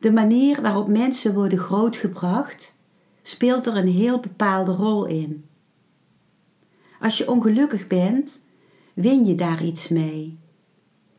De 0.00 0.12
manier 0.12 0.62
waarop 0.62 0.88
mensen 0.88 1.34
worden 1.34 1.58
grootgebracht 1.58 2.76
speelt 3.22 3.66
er 3.66 3.76
een 3.76 3.88
heel 3.88 4.20
bepaalde 4.20 4.72
rol 4.72 5.06
in. 5.06 5.44
Als 7.00 7.18
je 7.18 7.30
ongelukkig 7.30 7.86
bent, 7.86 8.46
win 8.94 9.26
je 9.26 9.34
daar 9.34 9.64
iets 9.64 9.88
mee. 9.88 10.38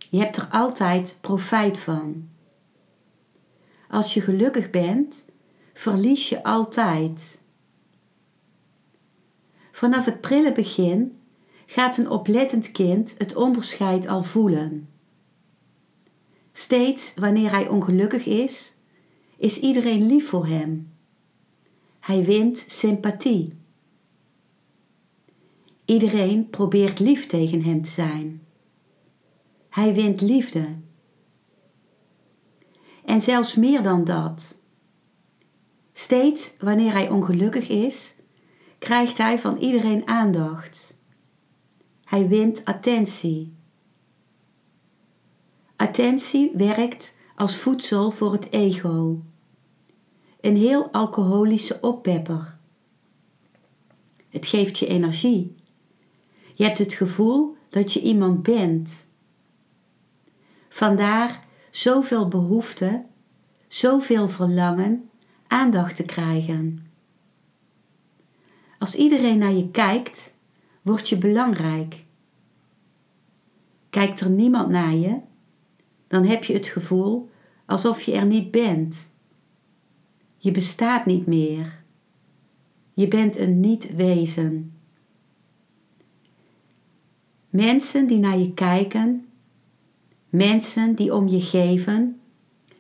Je 0.10 0.18
hebt 0.18 0.38
er 0.38 0.48
altijd 0.52 1.18
profijt 1.22 1.80
van. 1.80 2.30
Als 3.90 4.14
je 4.14 4.22
gelukkig 4.22 4.70
bent, 4.70 5.26
verlies 5.74 6.30
je 6.30 6.44
altijd. 6.44 7.42
Vanaf 9.72 10.06
het 10.06 10.22
prille 10.22 10.52
begin 10.52 11.20
gaat 11.66 11.98
een 11.98 12.10
oplettend 12.10 12.72
kind 12.72 13.16
het 13.18 13.36
onderscheid 13.36 14.08
al 14.08 14.24
voelen. 14.24 14.90
Steeds 16.52 17.14
wanneer 17.14 17.52
hij 17.52 17.68
ongelukkig 17.68 18.26
is, 18.26 18.76
is 19.38 19.60
iedereen 19.60 20.06
lief 20.06 20.30
voor 20.30 20.48
hem. 20.48 20.94
Hij 22.00 22.24
wint 22.24 22.66
sympathie. 22.68 23.54
Iedereen 25.86 26.50
probeert 26.50 27.00
lief 27.00 27.28
tegen 27.28 27.64
hem 27.64 27.82
te 27.82 27.90
zijn. 27.90 28.42
Hij 29.70 29.94
wint 29.94 30.22
liefde. 30.22 30.76
En 33.06 33.22
zelfs 33.22 33.56
meer 33.56 33.84
dan 33.84 34.04
dat. 34.04 34.62
Steeds 35.94 36.56
wanneer 36.60 36.92
hij 36.92 37.10
ongelukkig 37.10 37.70
is, 37.70 38.16
krijgt 38.80 39.18
hij 39.18 39.40
van 39.40 39.58
iedereen 39.58 40.08
aandacht. 40.08 40.95
Hij 42.06 42.28
wint 42.28 42.66
attentie. 42.66 43.54
Attentie 45.76 46.52
werkt 46.56 47.16
als 47.36 47.58
voedsel 47.58 48.12
voor 48.12 48.32
het 48.32 48.52
ego. 48.52 49.22
Een 50.42 50.58
heel 50.58 50.92
alcoholische 50.92 51.78
oppepper. 51.82 52.58
Het 54.30 54.48
geeft 54.48 54.80
je 54.80 54.88
energie. 54.88 55.56
Je 56.54 56.64
hebt 56.64 56.78
het 56.78 56.94
gevoel 56.94 57.58
dat 57.70 57.94
je 57.94 58.02
iemand 58.02 58.44
bent. 58.44 59.10
Vandaar 60.70 61.44
zoveel 61.72 62.28
behoefte, 62.28 63.06
zoveel 63.68 64.30
verlangen 64.30 65.10
aandacht 65.48 65.96
te 65.96 66.06
krijgen. 66.06 66.92
Als 68.80 68.96
iedereen 68.96 69.38
naar 69.38 69.54
je 69.54 69.72
kijkt, 69.72 70.35
word 70.86 71.10
je 71.10 71.18
belangrijk. 71.18 72.04
Kijkt 73.90 74.20
er 74.20 74.30
niemand 74.30 74.70
naar 74.70 74.94
je, 74.94 75.20
dan 76.08 76.26
heb 76.26 76.44
je 76.44 76.54
het 76.54 76.68
gevoel 76.68 77.30
alsof 77.66 78.02
je 78.02 78.14
er 78.14 78.26
niet 78.26 78.52
bent. 78.52 79.12
Je 80.38 80.52
bestaat 80.52 81.06
niet 81.06 81.26
meer. 81.26 81.84
Je 82.94 83.08
bent 83.08 83.38
een 83.38 83.60
niet-wezen. 83.60 84.74
Mensen 87.50 88.08
die 88.08 88.18
naar 88.18 88.38
je 88.38 88.54
kijken, 88.54 89.28
mensen 90.30 90.96
die 90.96 91.14
om 91.14 91.28
je 91.28 91.42
geven, 91.42 92.20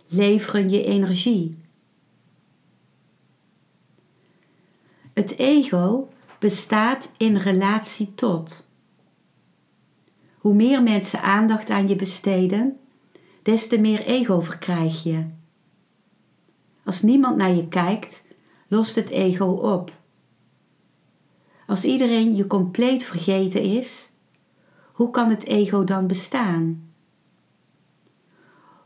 leveren 0.07 0.69
je 0.69 0.83
energie. 0.83 1.57
Het 5.13 5.37
ego 5.37 6.09
bestaat 6.45 7.11
in 7.17 7.37
relatie 7.37 8.13
tot. 8.15 8.69
Hoe 10.37 10.53
meer 10.53 10.83
mensen 10.83 11.21
aandacht 11.21 11.69
aan 11.69 11.87
je 11.87 11.95
besteden, 11.95 12.79
des 13.41 13.67
te 13.67 13.79
meer 13.79 14.01
ego 14.01 14.39
verkrijg 14.39 15.03
je. 15.03 15.25
Als 16.83 17.01
niemand 17.01 17.37
naar 17.37 17.53
je 17.53 17.67
kijkt, 17.67 18.25
lost 18.67 18.95
het 18.95 19.09
ego 19.09 19.45
op. 19.45 19.91
Als 21.67 21.83
iedereen 21.83 22.35
je 22.35 22.47
compleet 22.47 23.03
vergeten 23.03 23.61
is, 23.61 24.11
hoe 24.91 25.09
kan 25.11 25.29
het 25.29 25.43
ego 25.45 25.83
dan 25.83 26.07
bestaan? 26.07 26.91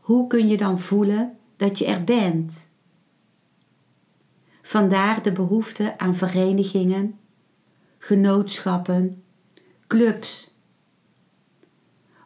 Hoe 0.00 0.26
kun 0.26 0.48
je 0.48 0.56
dan 0.56 0.78
voelen 0.78 1.38
dat 1.56 1.78
je 1.78 1.86
er 1.86 2.04
bent? 2.04 2.70
Vandaar 4.62 5.22
de 5.22 5.32
behoefte 5.32 5.98
aan 5.98 6.14
verenigingen, 6.14 7.19
genootschappen, 8.02 9.22
clubs. 9.86 10.54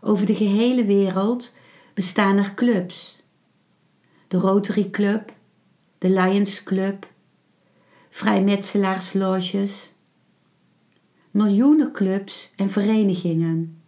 Over 0.00 0.26
de 0.26 0.34
gehele 0.34 0.84
wereld 0.84 1.56
bestaan 1.94 2.37
er 2.37 2.54
clubs. 2.54 3.22
De 4.28 4.37
Rotary 4.37 4.90
Club, 4.90 5.32
de 5.98 6.10
Lions 6.10 6.62
Club, 6.62 7.08
vrijmetselaarsloges, 8.10 9.92
miljoenen 11.30 11.92
clubs 11.92 12.52
en 12.56 12.70
verenigingen. 12.70 13.82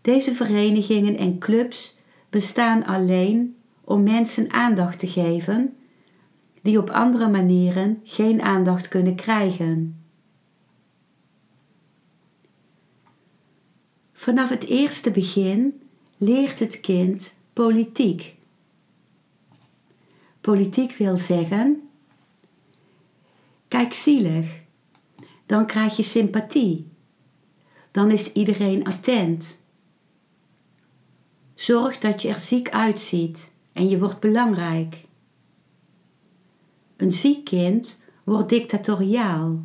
Deze 0.00 0.34
verenigingen 0.34 1.16
en 1.16 1.38
clubs 1.38 1.98
bestaan 2.30 2.84
alleen 2.84 3.56
om 3.84 4.02
mensen 4.02 4.52
aandacht 4.52 4.98
te 4.98 5.06
geven 5.06 5.76
die 6.62 6.78
op 6.78 6.90
andere 6.90 7.28
manieren 7.28 8.00
geen 8.04 8.42
aandacht 8.42 8.88
kunnen 8.88 9.14
krijgen. 9.14 10.02
Vanaf 14.12 14.48
het 14.48 14.64
eerste 14.64 15.10
begin 15.10 15.82
leert 16.16 16.58
het 16.58 16.80
kind 16.80 17.38
politiek. 17.52 18.36
Politiek 20.40 20.92
wil 20.92 21.16
zeggen: 21.16 21.88
kijk 23.68 23.94
zielig, 23.94 24.46
dan 25.46 25.66
krijg 25.66 25.96
je 25.96 26.02
sympathie, 26.02 26.88
dan 27.90 28.10
is 28.10 28.32
iedereen 28.32 28.86
attent. 28.86 29.60
Zorg 31.54 31.98
dat 31.98 32.22
je 32.22 32.28
er 32.28 32.40
ziek 32.40 32.70
uitziet 32.70 33.52
en 33.72 33.88
je 33.88 33.98
wordt 33.98 34.20
belangrijk. 34.20 35.06
Een 36.98 37.12
ziek 37.12 37.44
kind 37.44 38.02
wordt 38.24 38.48
dictatoriaal. 38.48 39.62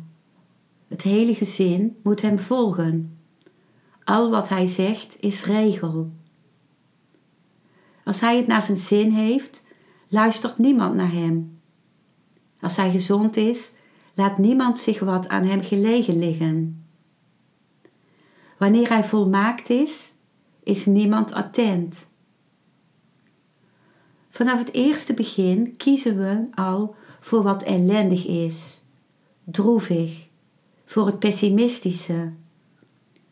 Het 0.88 1.02
hele 1.02 1.34
gezin 1.34 1.96
moet 2.02 2.22
hem 2.22 2.38
volgen. 2.38 3.18
Al 4.04 4.30
wat 4.30 4.48
hij 4.48 4.66
zegt 4.66 5.16
is 5.20 5.44
regel. 5.44 6.12
Als 8.04 8.20
hij 8.20 8.36
het 8.36 8.46
naar 8.46 8.62
zijn 8.62 8.76
zin 8.78 9.10
heeft, 9.10 9.66
luistert 10.08 10.58
niemand 10.58 10.94
naar 10.94 11.12
hem. 11.12 11.58
Als 12.60 12.76
hij 12.76 12.90
gezond 12.90 13.36
is, 13.36 13.72
laat 14.14 14.38
niemand 14.38 14.78
zich 14.78 15.00
wat 15.00 15.28
aan 15.28 15.44
hem 15.44 15.62
gelegen 15.62 16.18
liggen. 16.18 16.86
Wanneer 18.58 18.88
hij 18.88 19.04
volmaakt 19.04 19.70
is, 19.70 20.14
is 20.62 20.86
niemand 20.86 21.32
attent. 21.32 22.12
Vanaf 24.30 24.58
het 24.58 24.72
eerste 24.72 25.14
begin 25.14 25.76
kiezen 25.76 26.18
we 26.18 26.46
al 26.54 26.96
voor 27.24 27.42
wat 27.42 27.62
ellendig 27.62 28.26
is, 28.26 28.82
droevig, 29.44 30.28
voor 30.84 31.06
het 31.06 31.18
pessimistische, 31.18 32.32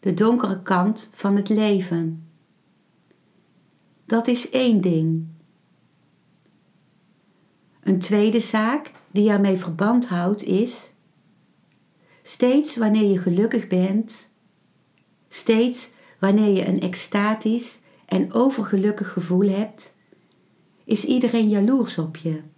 de 0.01 0.15
donkere 0.15 0.63
kant 0.63 1.11
van 1.13 1.37
het 1.37 1.49
leven. 1.49 2.29
Dat 4.05 4.27
is 4.27 4.51
één 4.51 4.81
ding. 4.81 5.27
Een 7.81 7.99
tweede 7.99 8.41
zaak 8.41 8.91
die 9.11 9.31
ermee 9.31 9.57
verband 9.57 10.09
houdt 10.09 10.43
is: 10.43 10.95
steeds 12.23 12.77
wanneer 12.77 13.11
je 13.11 13.19
gelukkig 13.19 13.67
bent, 13.69 14.35
steeds 15.29 15.93
wanneer 16.19 16.55
je 16.55 16.67
een 16.67 16.81
extatisch 16.81 17.81
en 18.07 18.33
overgelukkig 18.33 19.13
gevoel 19.13 19.49
hebt, 19.49 19.97
is 20.85 21.05
iedereen 21.05 21.49
jaloers 21.49 21.99
op 21.99 22.17
je. 22.17 22.52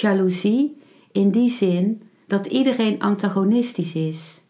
Jaloezie 0.00 0.76
in 1.12 1.30
die 1.30 1.50
zin 1.50 2.02
dat 2.26 2.46
iedereen 2.46 3.00
antagonistisch 3.00 3.94
is, 3.94 4.40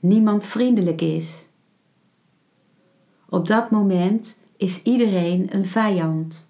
niemand 0.00 0.44
vriendelijk 0.44 1.00
is. 1.00 1.46
Op 3.28 3.46
dat 3.46 3.70
moment 3.70 4.38
is 4.56 4.82
iedereen 4.82 5.54
een 5.54 5.66
vijand. 5.66 6.48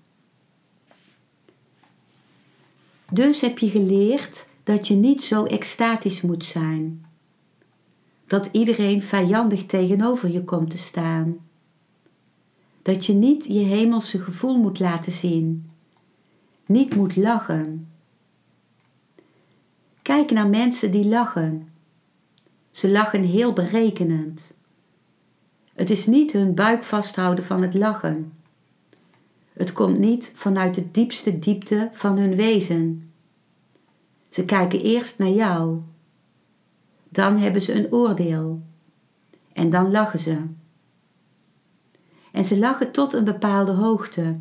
Dus 3.11 3.41
heb 3.41 3.59
je 3.59 3.71
geleerd 3.71 4.49
dat 4.63 4.89
je 4.89 4.95
niet 4.95 5.25
zo 5.25 5.45
extatisch 5.45 6.21
moet 6.21 6.45
zijn. 6.45 7.07
Dat 8.27 8.49
iedereen 8.53 9.03
vijandig 9.03 9.67
tegenover 9.67 10.31
je 10.31 10.45
komt 10.45 10.71
te 10.71 10.79
staan. 10.79 11.37
Dat 12.83 13.07
je 13.07 13.13
niet 13.13 13.45
je 13.45 13.59
hemelse 13.59 14.19
gevoel 14.19 14.57
moet 14.57 14.79
laten 14.79 15.13
zien. 15.13 15.66
Niet 16.67 16.95
moet 16.95 17.17
lachen. 17.17 17.89
Kijk 20.03 20.31
naar 20.31 20.49
mensen 20.49 20.91
die 20.91 21.05
lachen. 21.05 21.69
Ze 22.71 22.91
lachen 22.91 23.23
heel 23.23 23.53
berekenend. 23.53 24.55
Het 25.75 25.91
is 25.91 26.07
niet 26.07 26.33
hun 26.33 26.55
buik 26.55 26.85
vasthouden 26.85 27.45
van 27.45 27.63
het 27.63 27.75
lachen. 27.75 28.33
Het 29.53 29.73
komt 29.73 29.99
niet 29.99 30.33
vanuit 30.35 30.75
de 30.75 30.91
diepste 30.91 31.39
diepte 31.39 31.91
van 31.93 32.19
hun 32.19 32.37
wezen. 32.37 33.11
Ze 34.29 34.45
kijken 34.45 34.81
eerst 34.81 35.19
naar 35.19 35.31
jou. 35.31 35.81
Dan 37.09 37.39
hebben 37.39 37.63
ze 37.63 37.73
een 37.73 37.93
oordeel. 37.93 38.63
En 39.53 39.71
dan 39.71 39.91
lachen 39.91 40.19
ze. 40.19 40.43
En 42.33 42.45
ze 42.45 42.59
lachen 42.59 42.93
tot 42.93 43.13
een 43.13 43.25
bepaalde 43.25 43.73
hoogte. 43.73 44.37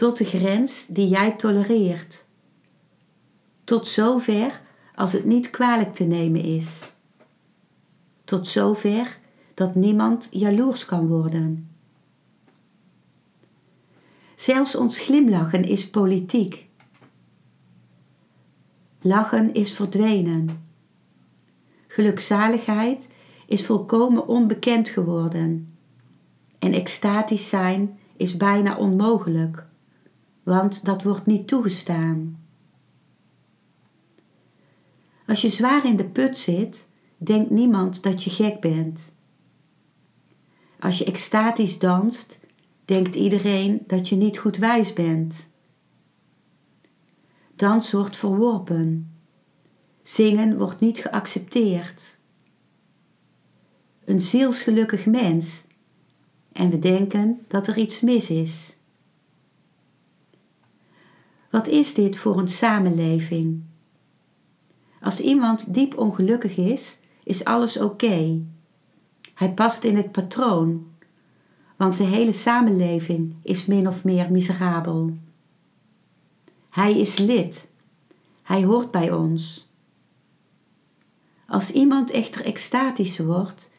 Tot 0.00 0.16
de 0.16 0.24
grens 0.24 0.86
die 0.86 1.08
jij 1.08 1.32
tolereert. 1.32 2.24
Tot 3.64 3.86
zover 3.86 4.60
als 4.94 5.12
het 5.12 5.24
niet 5.24 5.50
kwalijk 5.50 5.94
te 5.94 6.04
nemen 6.04 6.42
is. 6.42 6.92
Tot 8.24 8.46
zover 8.46 9.18
dat 9.54 9.74
niemand 9.74 10.28
jaloers 10.30 10.84
kan 10.84 11.06
worden. 11.06 11.70
Zelfs 14.36 14.74
ons 14.74 14.98
glimlachen 14.98 15.64
is 15.64 15.90
politiek. 15.90 16.68
Lachen 19.00 19.54
is 19.54 19.72
verdwenen. 19.72 20.64
Gelukzaligheid 21.86 23.08
is 23.46 23.66
volkomen 23.66 24.26
onbekend 24.26 24.88
geworden. 24.88 25.78
En 26.58 26.72
extatisch 26.72 27.48
zijn 27.48 27.98
is 28.16 28.36
bijna 28.36 28.76
onmogelijk, 28.76 29.68
want 30.50 30.84
dat 30.84 31.02
wordt 31.02 31.26
niet 31.26 31.48
toegestaan. 31.48 32.44
Als 35.26 35.40
je 35.40 35.48
zwaar 35.48 35.84
in 35.84 35.96
de 35.96 36.04
put 36.04 36.38
zit, 36.38 36.88
denkt 37.16 37.50
niemand 37.50 38.02
dat 38.02 38.24
je 38.24 38.30
gek 38.30 38.60
bent. 38.60 39.14
Als 40.78 40.98
je 40.98 41.04
extatisch 41.04 41.78
danst, 41.78 42.38
denkt 42.84 43.14
iedereen 43.14 43.82
dat 43.86 44.08
je 44.08 44.16
niet 44.16 44.38
goed 44.38 44.56
wijs 44.56 44.92
bent. 44.92 45.52
Dans 47.56 47.92
wordt 47.92 48.16
verworpen. 48.16 49.14
Zingen 50.02 50.58
wordt 50.58 50.80
niet 50.80 50.98
geaccepteerd. 50.98 52.18
Een 54.04 54.20
zielsgelukkig 54.20 55.06
mens 55.06 55.66
en 56.52 56.70
we 56.70 56.78
denken 56.78 57.44
dat 57.48 57.66
er 57.66 57.78
iets 57.78 58.00
mis 58.00 58.30
is. 58.30 58.78
Wat 61.50 61.68
is 61.68 61.94
dit 61.94 62.16
voor 62.16 62.38
een 62.38 62.48
samenleving? 62.48 63.62
Als 65.00 65.20
iemand 65.20 65.74
diep 65.74 65.98
ongelukkig 65.98 66.56
is, 66.56 67.00
is 67.24 67.44
alles 67.44 67.78
oké. 67.78 68.42
Hij 69.34 69.52
past 69.52 69.84
in 69.84 69.96
het 69.96 70.12
patroon, 70.12 70.86
want 71.76 71.96
de 71.96 72.04
hele 72.04 72.32
samenleving 72.32 73.34
is 73.42 73.66
min 73.66 73.88
of 73.88 74.04
meer 74.04 74.30
miserabel. 74.30 75.16
Hij 76.70 76.98
is 76.98 77.18
lid. 77.18 77.70
Hij 78.42 78.64
hoort 78.64 78.90
bij 78.90 79.12
ons. 79.12 79.68
Als 81.46 81.72
iemand 81.72 82.10
echter 82.10 82.44
extatisch 82.44 83.18
wordt, 83.18 83.72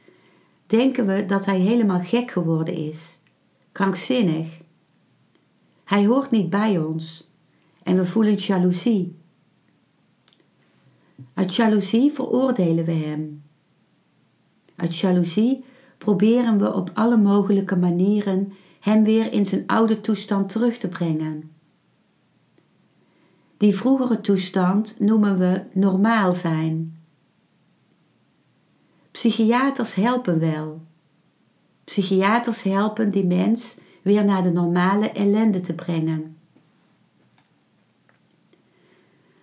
denken 0.65 1.07
we 1.07 1.25
dat 1.25 1.45
hij 1.45 1.60
helemaal 1.60 2.03
gek 2.03 2.31
geworden 2.31 2.75
is, 2.75 3.19
krankzinnig. 3.71 4.57
Hij 5.84 6.05
hoort 6.05 6.31
niet 6.31 6.49
bij 6.49 6.79
ons 6.79 7.30
en 7.83 7.97
we 7.97 8.05
voelen 8.05 8.35
jaloezie. 8.35 9.15
Uit 11.33 11.55
jaloezie 11.55 12.11
veroordelen 12.11 12.85
we 12.85 12.91
hem. 12.91 13.43
Uit 14.75 14.97
jaloezie 14.97 15.63
proberen 15.97 16.59
we 16.59 16.73
op 16.73 16.91
alle 16.93 17.17
mogelijke 17.17 17.75
manieren 17.75 18.53
hem 18.79 19.03
weer 19.03 19.33
in 19.33 19.45
zijn 19.45 19.63
oude 19.67 20.01
toestand 20.01 20.49
terug 20.49 20.77
te 20.77 20.87
brengen. 20.87 21.51
Die 23.57 23.75
vroegere 23.75 24.21
toestand 24.21 24.99
noemen 24.99 25.37
we 25.37 25.63
normaal 25.73 26.33
zijn. 26.33 26.99
Psychiaters 29.11 29.95
helpen 29.95 30.39
wel. 30.39 30.81
Psychiaters 31.83 32.63
helpen 32.63 33.09
die 33.09 33.25
mens 33.25 33.79
weer 34.01 34.25
naar 34.25 34.43
de 34.43 34.51
normale 34.51 35.11
ellende 35.11 35.61
te 35.61 35.73
brengen. 35.73 36.37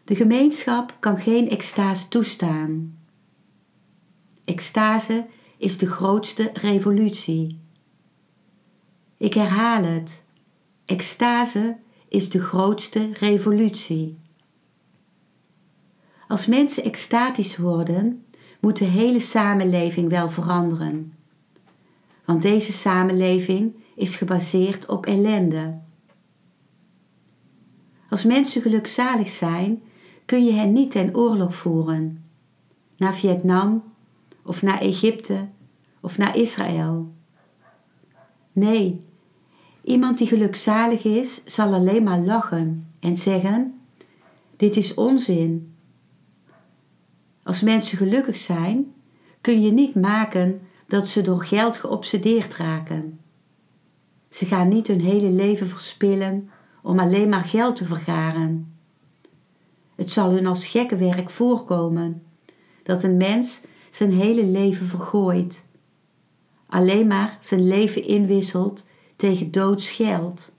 De 0.08 0.14
gemeenschap 0.14 0.96
kan 1.00 1.18
geen 1.18 1.50
extase 1.50 2.08
toestaan. 2.08 2.98
Extase 4.44 5.26
is 5.58 5.78
de 5.78 5.86
grootste 5.86 6.50
revolutie. 6.52 7.60
Ik 9.16 9.34
herhaal 9.34 9.82
het. 9.82 10.24
Extase 10.84 11.76
is 12.08 12.30
de 12.30 12.40
grootste 12.40 13.10
revolutie. 13.12 14.18
Als 16.28 16.46
mensen 16.46 16.84
extatisch 16.84 17.56
worden, 17.56 18.24
moet 18.60 18.78
de 18.78 18.84
hele 18.84 19.20
samenleving 19.20 20.10
wel 20.10 20.28
veranderen. 20.28 21.12
Want 22.24 22.42
deze 22.42 22.72
samenleving 22.72 23.74
is 23.94 24.16
gebaseerd 24.16 24.88
op 24.88 25.06
ellende. 25.06 25.78
Als 28.10 28.24
mensen 28.24 28.62
gelukzalig 28.62 29.30
zijn, 29.30 29.82
kun 30.28 30.44
je 30.44 30.52
hen 30.52 30.72
niet 30.72 30.90
ten 30.90 31.16
oorlog 31.16 31.54
voeren. 31.54 32.24
Naar 32.96 33.14
Vietnam 33.14 33.82
of 34.42 34.62
naar 34.62 34.80
Egypte 34.80 35.48
of 36.00 36.18
naar 36.18 36.36
Israël. 36.36 37.12
Nee, 38.52 39.04
iemand 39.82 40.18
die 40.18 40.26
gelukzalig 40.26 41.04
is, 41.04 41.44
zal 41.44 41.74
alleen 41.74 42.02
maar 42.02 42.18
lachen 42.18 42.86
en 43.00 43.16
zeggen: 43.16 43.80
Dit 44.56 44.76
is 44.76 44.94
onzin. 44.94 45.74
Als 47.42 47.60
mensen 47.60 47.98
gelukkig 47.98 48.36
zijn, 48.36 48.94
kun 49.40 49.62
je 49.62 49.70
niet 49.70 49.94
maken 49.94 50.60
dat 50.86 51.08
ze 51.08 51.22
door 51.22 51.44
geld 51.44 51.76
geobsedeerd 51.76 52.56
raken. 52.56 53.20
Ze 54.30 54.46
gaan 54.46 54.68
niet 54.68 54.86
hun 54.86 55.00
hele 55.00 55.30
leven 55.30 55.66
verspillen 55.68 56.50
om 56.82 56.98
alleen 56.98 57.28
maar 57.28 57.44
geld 57.44 57.76
te 57.76 57.84
vergaren. 57.84 58.77
Het 59.98 60.10
zal 60.10 60.30
hun 60.30 60.46
als 60.46 60.66
gekke 60.66 60.96
werk 60.96 61.30
voorkomen 61.30 62.22
dat 62.82 63.02
een 63.02 63.16
mens 63.16 63.62
zijn 63.90 64.12
hele 64.12 64.44
leven 64.44 64.86
vergooit, 64.86 65.66
alleen 66.66 67.06
maar 67.06 67.38
zijn 67.40 67.68
leven 67.68 68.04
inwisselt 68.04 68.86
tegen 69.16 69.50
doods 69.50 69.90
geld, 69.90 70.54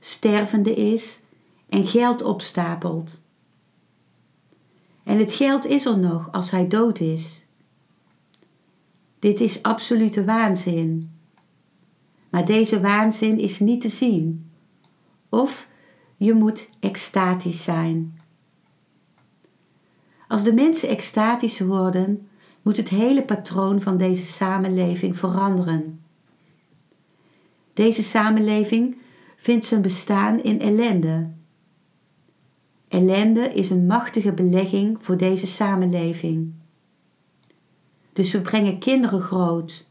stervende 0.00 0.74
is 0.74 1.20
en 1.68 1.86
geld 1.86 2.22
opstapelt. 2.22 3.22
En 5.04 5.18
het 5.18 5.32
geld 5.32 5.66
is 5.66 5.86
er 5.86 5.98
nog 5.98 6.32
als 6.32 6.50
hij 6.50 6.68
dood 6.68 7.00
is. 7.00 7.46
Dit 9.18 9.40
is 9.40 9.62
absolute 9.62 10.24
waanzin. 10.24 11.10
Maar 12.30 12.44
deze 12.44 12.80
waanzin 12.80 13.38
is 13.38 13.58
niet 13.58 13.80
te 13.80 13.88
zien. 13.88 14.50
Of 15.28 15.70
je 16.22 16.34
moet 16.34 16.70
extatisch 16.80 17.64
zijn. 17.64 18.20
Als 20.28 20.44
de 20.44 20.52
mensen 20.52 20.88
extatisch 20.88 21.60
worden, 21.60 22.28
moet 22.62 22.76
het 22.76 22.88
hele 22.88 23.22
patroon 23.24 23.80
van 23.80 23.96
deze 23.96 24.24
samenleving 24.24 25.16
veranderen. 25.16 26.00
Deze 27.74 28.02
samenleving 28.02 28.96
vindt 29.36 29.64
zijn 29.64 29.82
bestaan 29.82 30.42
in 30.42 30.60
ellende. 30.60 31.30
Ellende 32.88 33.52
is 33.52 33.70
een 33.70 33.86
machtige 33.86 34.32
belegging 34.32 35.02
voor 35.02 35.16
deze 35.16 35.46
samenleving. 35.46 36.52
Dus 38.12 38.32
we 38.32 38.40
brengen 38.40 38.78
kinderen 38.78 39.20
groot. 39.20 39.86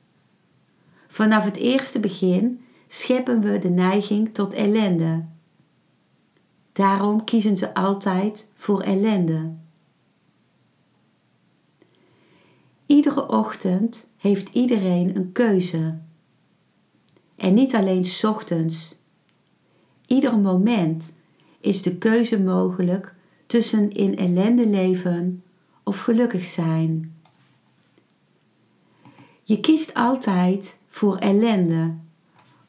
Vanaf 1.08 1.44
het 1.44 1.56
eerste 1.56 2.00
begin 2.00 2.62
scheppen 2.88 3.42
we 3.42 3.60
de 3.60 3.70
neiging 3.70 4.34
tot 4.34 4.54
ellende. 4.54 5.31
Daarom 6.82 7.24
kiezen 7.24 7.58
ze 7.58 7.74
altijd 7.74 8.50
voor 8.56 8.82
ellende. 8.82 9.52
Iedere 12.86 13.28
ochtend 13.28 14.12
heeft 14.18 14.50
iedereen 14.50 15.16
een 15.16 15.32
keuze. 15.32 15.98
En 17.36 17.54
niet 17.54 17.76
alleen 17.76 18.06
ochtends. 18.22 18.96
Ieder 20.06 20.38
moment 20.38 21.16
is 21.60 21.82
de 21.82 21.98
keuze 21.98 22.40
mogelijk 22.40 23.16
tussen 23.48 23.92
in 23.92 24.18
ellende 24.18 24.68
leven 24.68 25.44
of 25.84 26.00
gelukkig 26.00 26.44
zijn. 26.44 27.16
Je 29.44 29.60
kiest 29.60 29.94
altijd 29.94 30.80
voor 30.88 31.18
ellende, 31.18 31.96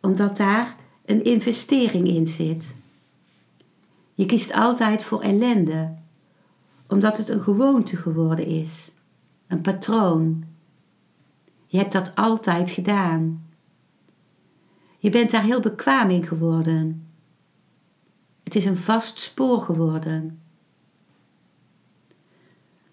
omdat 0.01 0.37
daar 0.37 0.77
een 1.05 1.25
investering 1.25 2.09
in 2.09 2.27
zit. 2.27 2.81
Je 4.23 4.29
kiest 4.29 4.53
altijd 4.53 5.03
voor 5.03 5.21
ellende, 5.21 5.95
omdat 6.89 7.17
het 7.17 7.29
een 7.29 7.41
gewoonte 7.41 7.97
geworden 7.97 8.47
is, 8.47 8.93
een 9.47 9.61
patroon. 9.61 10.45
Je 11.67 11.79
hebt 11.79 11.93
dat 11.93 12.15
altijd 12.15 12.71
gedaan. 12.71 13.47
Je 14.99 15.11
bent 15.11 15.31
daar 15.31 15.43
heel 15.43 15.61
bekwaam 15.61 16.11
in 16.11 16.27
geworden. 16.27 17.07
Het 18.43 18.55
is 18.55 18.65
een 18.65 18.77
vast 18.77 19.21
spoor 19.21 19.61
geworden. 19.61 20.43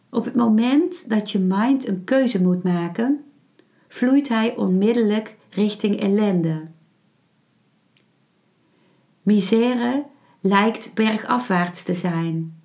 Op 0.09 0.25
het 0.25 0.35
moment 0.35 1.09
dat 1.09 1.31
je 1.31 1.39
mind 1.39 1.87
een 1.87 2.03
keuze 2.03 2.41
moet 2.41 2.63
maken, 2.63 3.25
vloeit 3.87 4.29
hij 4.29 4.55
onmiddellijk 4.55 5.37
richting 5.49 5.99
ellende. 5.99 6.67
Misère 9.21 10.05
lijkt 10.39 10.93
bergafwaarts 10.93 11.83
te 11.83 11.93
zijn. 11.93 12.61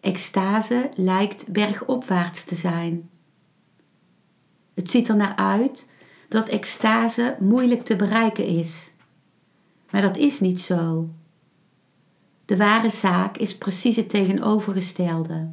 Extase 0.00 0.90
lijkt 0.94 1.52
bergopwaarts 1.52 2.44
te 2.44 2.54
zijn. 2.54 3.10
Het 4.74 4.90
ziet 4.90 5.08
er 5.08 5.16
naar 5.16 5.36
uit 5.36 5.90
dat 6.28 6.48
extase 6.48 7.36
moeilijk 7.40 7.84
te 7.84 7.96
bereiken 7.96 8.46
is. 8.46 8.92
Maar 9.90 10.02
dat 10.02 10.16
is 10.16 10.40
niet 10.40 10.60
zo. 10.60 11.08
De 12.44 12.56
ware 12.56 12.90
zaak 12.90 13.36
is 13.36 13.58
precies 13.58 13.96
het 13.96 14.08
tegenovergestelde. 14.08 15.52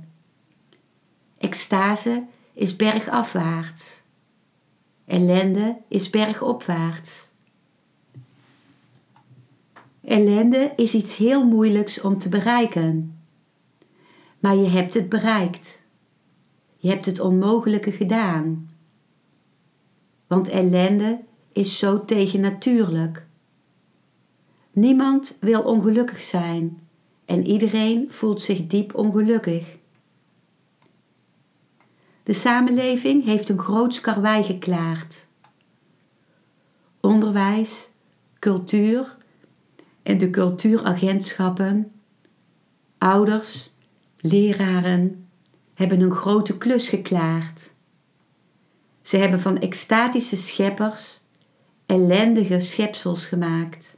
Extase 1.37 2.23
is 2.53 2.75
bergafwaarts. 2.75 4.01
Ellende 5.05 5.77
is 5.87 6.09
bergopwaarts. 6.09 7.29
Ellende 10.03 10.73
is 10.75 10.93
iets 10.93 11.15
heel 11.15 11.47
moeilijks 11.47 12.01
om 12.01 12.17
te 12.17 12.29
bereiken. 12.29 13.19
Maar 14.39 14.55
je 14.55 14.67
hebt 14.67 14.93
het 14.93 15.09
bereikt. 15.09 15.83
Je 16.77 16.89
hebt 16.89 17.05
het 17.05 17.19
onmogelijke 17.19 17.91
gedaan. 17.91 18.69
Want 20.27 20.49
ellende 20.49 21.23
is 21.51 21.79
zo 21.79 22.05
tegennatuurlijk. 22.05 23.27
Niemand 24.71 25.37
wil 25.41 25.61
ongelukkig 25.61 26.21
zijn 26.21 26.87
en 27.25 27.47
iedereen 27.47 28.11
voelt 28.11 28.41
zich 28.41 28.67
diep 28.67 28.95
ongelukkig. 28.95 29.77
De 32.23 32.33
samenleving 32.33 33.23
heeft 33.23 33.49
een 33.49 33.59
groot 33.59 34.01
karwei 34.01 34.43
geklaard. 34.43 35.27
Onderwijs, 36.99 37.89
cultuur 38.39 39.17
en 40.03 40.17
de 40.17 40.29
cultuuragentschappen, 40.29 41.91
ouders, 42.97 43.69
leraren 44.19 45.27
hebben 45.73 46.01
een 46.01 46.11
grote 46.11 46.57
klus 46.57 46.89
geklaard. 46.89 47.71
Ze 49.01 49.17
hebben 49.17 49.39
van 49.39 49.59
extatische 49.59 50.35
scheppers 50.35 51.21
ellendige 51.85 52.59
schepsels 52.59 53.25
gemaakt. 53.25 53.97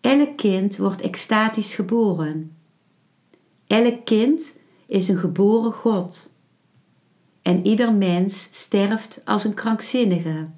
Elk 0.00 0.36
kind 0.36 0.76
wordt 0.76 1.00
extatisch 1.00 1.74
geboren. 1.74 2.56
Elk 3.66 4.04
kind 4.04 4.58
is 4.86 5.08
een 5.08 5.18
geboren 5.18 5.72
God. 5.72 6.34
En 7.42 7.66
ieder 7.66 7.94
mens 7.94 8.48
sterft 8.52 9.20
als 9.24 9.44
een 9.44 9.54
krankzinnige. 9.54 10.48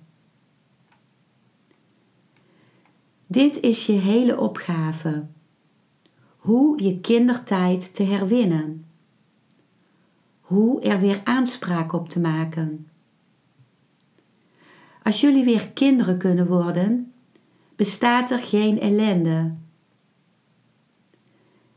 Dit 3.31 3.61
is 3.61 3.87
je 3.87 3.93
hele 3.93 4.41
opgave. 4.41 5.27
Hoe 6.37 6.83
je 6.83 7.01
kindertijd 7.01 7.95
te 7.95 8.03
herwinnen. 8.03 8.87
Hoe 10.41 10.81
er 10.81 11.01
weer 11.01 11.21
aanspraak 11.25 11.93
op 11.93 12.09
te 12.09 12.21
maken. 12.21 12.89
Als 15.03 15.21
jullie 15.21 15.45
weer 15.45 15.69
kinderen 15.69 16.19
kunnen 16.19 16.47
worden, 16.47 17.13
bestaat 17.77 18.31
er 18.31 18.39
geen 18.39 18.81
ellende. 18.81 19.55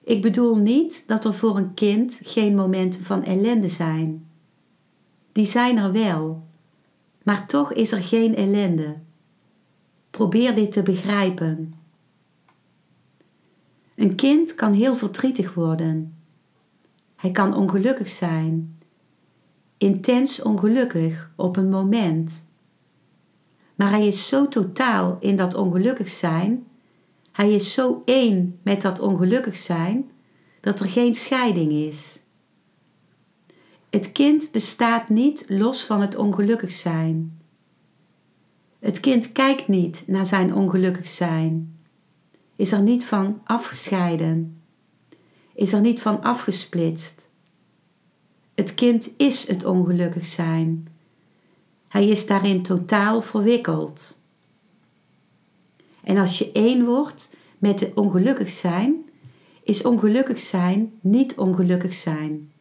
Ik 0.04 0.22
bedoel 0.22 0.56
niet 0.56 1.08
dat 1.08 1.26
er 1.26 1.34
voor 1.34 1.58
een 1.58 1.74
kind 1.74 2.20
geen 2.24 2.56
momenten 2.56 3.04
van 3.04 3.24
ellende 3.24 3.70
zijn. 3.70 4.28
Die 5.32 5.46
zijn 5.46 5.78
er 5.78 5.92
wel, 5.92 6.44
maar 7.24 7.48
toch 7.48 7.74
is 7.74 7.92
er 7.92 8.04
geen 8.04 8.36
ellende. 8.36 8.96
Probeer 10.12 10.56
dit 10.56 10.72
te 10.72 10.84
begrijpen. 10.84 11.74
Een 13.96 14.16
kind 14.16 14.56
kan 14.56 14.74
heel 14.74 14.96
verdrietig 14.96 15.54
worden. 15.54 16.16
Hij 17.16 17.32
kan 17.32 17.56
ongelukkig 17.56 18.10
zijn. 18.10 18.80
Intens 19.78 20.42
ongelukkig 20.42 21.32
op 21.36 21.58
een 21.58 21.70
moment. 21.70 22.46
Maar 23.76 23.90
hij 23.90 24.08
is 24.08 24.28
zo 24.28 24.48
totaal 24.48 25.18
in 25.20 25.36
dat 25.36 25.54
ongelukkig 25.54 26.10
zijn. 26.10 26.68
Hij 27.32 27.54
is 27.54 27.74
zo 27.74 28.02
één 28.06 28.60
met 28.64 28.82
dat 28.82 29.00
ongelukkig 29.00 29.58
zijn 29.58 30.12
dat 30.62 30.80
er 30.80 30.90
geen 30.90 31.16
scheiding 31.16 31.72
is. 31.72 32.24
Het 33.90 34.12
kind 34.12 34.52
bestaat 34.52 35.10
niet 35.10 35.46
los 35.48 35.86
van 35.86 36.02
het 36.02 36.16
ongelukkig 36.16 36.72
zijn. 36.72 37.41
Het 38.82 39.00
kind 39.00 39.32
kijkt 39.32 39.68
niet 39.68 40.04
naar 40.08 40.26
zijn 40.26 40.56
ongelukkig 40.56 41.10
zijn, 41.10 41.80
is 42.56 42.72
er 42.72 42.82
niet 42.82 43.06
van 43.06 43.42
afgescheiden, 43.44 44.62
is 45.54 45.74
er 45.74 45.82
niet 45.82 46.02
van 46.02 46.22
afgesplitst. 46.22 47.30
Het 48.56 48.74
kind 48.74 49.12
is 49.18 49.48
het 49.48 49.66
ongelukkig 49.66 50.26
zijn. 50.26 50.88
Hij 51.88 52.08
is 52.08 52.26
daarin 52.26 52.64
totaal 52.64 53.22
verwikkeld. 53.22 54.20
En 56.04 56.18
als 56.18 56.38
je 56.38 56.52
één 56.52 56.86
wordt 56.86 57.34
met 57.58 57.80
het 57.80 57.94
ongelukkig 57.94 58.52
zijn, 58.52 59.10
is 59.64 59.82
ongelukkig 59.82 60.40
zijn 60.40 60.94
niet 61.02 61.36
ongelukkig 61.36 61.94
zijn. 61.94 62.52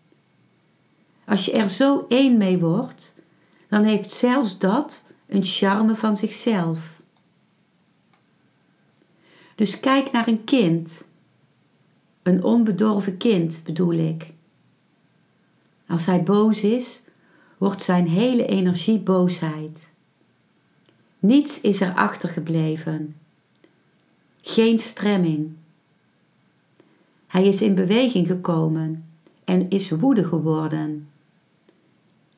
Als 1.24 1.44
je 1.44 1.52
er 1.52 1.68
zo 1.68 2.04
één 2.08 2.36
mee 2.36 2.58
wordt, 2.58 3.14
dan 3.68 3.84
heeft 3.84 4.12
zelfs 4.12 4.58
dat 4.58 5.09
een 5.30 5.44
charme 5.44 5.94
van 5.96 6.16
zichzelf. 6.16 7.02
Dus 9.54 9.80
kijk 9.80 10.12
naar 10.12 10.28
een 10.28 10.44
kind, 10.44 11.08
een 12.22 12.44
onbedorven 12.44 13.16
kind 13.16 13.60
bedoel 13.64 13.92
ik. 13.92 14.26
Als 15.86 16.06
hij 16.06 16.22
boos 16.22 16.60
is, 16.60 17.00
wordt 17.58 17.82
zijn 17.82 18.08
hele 18.08 18.46
energie 18.46 18.98
boosheid. 18.98 19.90
Niets 21.18 21.60
is 21.60 21.80
er 21.80 21.94
achtergebleven. 21.94 23.16
Geen 24.40 24.78
stremming. 24.78 25.52
Hij 27.26 27.46
is 27.46 27.62
in 27.62 27.74
beweging 27.74 28.26
gekomen 28.26 29.04
en 29.44 29.70
is 29.70 29.90
woede 29.90 30.24
geworden. 30.24 31.08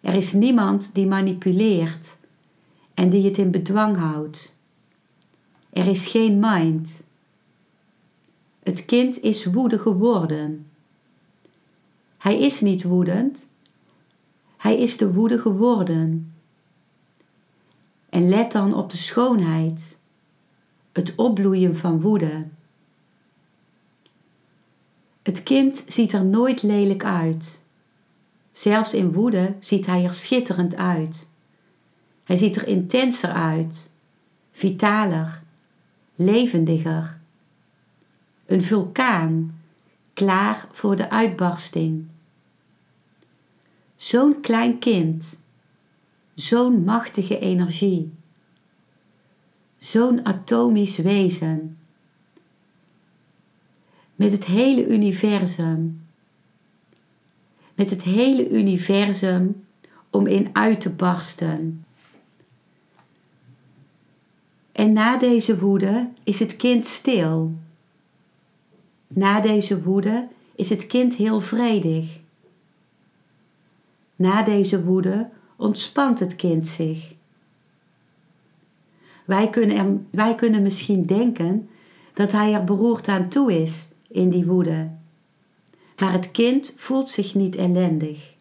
Er 0.00 0.14
is 0.14 0.32
niemand 0.32 0.94
die 0.94 1.06
manipuleert 1.06 2.20
en 2.94 3.10
die 3.10 3.24
het 3.24 3.38
in 3.38 3.50
bedwang 3.50 3.96
houdt. 3.96 4.54
Er 5.70 5.86
is 5.86 6.06
geen 6.06 6.38
mind. 6.38 7.04
Het 8.62 8.84
kind 8.84 9.20
is 9.20 9.44
woede 9.44 9.78
geworden. 9.78 10.66
Hij 12.18 12.38
is 12.38 12.60
niet 12.60 12.82
woedend, 12.82 13.48
hij 14.56 14.78
is 14.78 14.96
de 14.96 15.12
woede 15.12 15.38
geworden. 15.38 16.34
En 18.08 18.28
let 18.28 18.52
dan 18.52 18.74
op 18.74 18.90
de 18.90 18.96
schoonheid, 18.96 19.98
het 20.92 21.14
opbloeien 21.14 21.76
van 21.76 22.00
woede. 22.00 22.44
Het 25.22 25.42
kind 25.42 25.84
ziet 25.88 26.12
er 26.12 26.24
nooit 26.24 26.62
lelijk 26.62 27.04
uit. 27.04 27.62
Zelfs 28.52 28.94
in 28.94 29.12
woede 29.12 29.54
ziet 29.60 29.86
hij 29.86 30.04
er 30.04 30.14
schitterend 30.14 30.76
uit. 30.76 31.26
Hij 32.24 32.36
ziet 32.36 32.56
er 32.56 32.66
intenser 32.66 33.32
uit, 33.32 33.90
vitaler, 34.52 35.42
levendiger. 36.14 37.20
Een 38.46 38.62
vulkaan, 38.62 39.60
klaar 40.12 40.66
voor 40.70 40.96
de 40.96 41.10
uitbarsting. 41.10 42.06
Zo'n 43.96 44.40
klein 44.40 44.78
kind, 44.78 45.40
zo'n 46.34 46.84
machtige 46.84 47.38
energie, 47.38 48.12
zo'n 49.78 50.26
atomisch 50.26 50.96
wezen, 50.96 51.76
met 54.14 54.32
het 54.32 54.44
hele 54.44 54.86
universum, 54.86 56.06
met 57.74 57.90
het 57.90 58.02
hele 58.02 58.50
universum 58.50 59.64
om 60.10 60.26
in 60.26 60.48
uit 60.52 60.80
te 60.80 60.90
barsten. 60.90 61.84
En 64.82 64.92
na 64.92 65.16
deze 65.16 65.58
woede 65.58 66.08
is 66.24 66.38
het 66.38 66.56
kind 66.56 66.86
stil. 66.86 67.52
Na 69.08 69.40
deze 69.40 69.82
woede 69.82 70.28
is 70.54 70.70
het 70.70 70.86
kind 70.86 71.14
heel 71.14 71.40
vredig. 71.40 72.18
Na 74.16 74.42
deze 74.42 74.84
woede 74.84 75.28
ontspant 75.56 76.18
het 76.18 76.36
kind 76.36 76.68
zich. 76.68 77.14
Wij 79.24 79.50
kunnen, 79.50 80.08
wij 80.10 80.34
kunnen 80.34 80.62
misschien 80.62 81.06
denken 81.06 81.68
dat 82.14 82.32
hij 82.32 82.54
er 82.54 82.64
beroerd 82.64 83.08
aan 83.08 83.28
toe 83.28 83.60
is 83.62 83.88
in 84.08 84.30
die 84.30 84.46
woede. 84.46 84.90
Maar 85.98 86.12
het 86.12 86.30
kind 86.30 86.74
voelt 86.76 87.08
zich 87.08 87.34
niet 87.34 87.56
ellendig. 87.56 88.34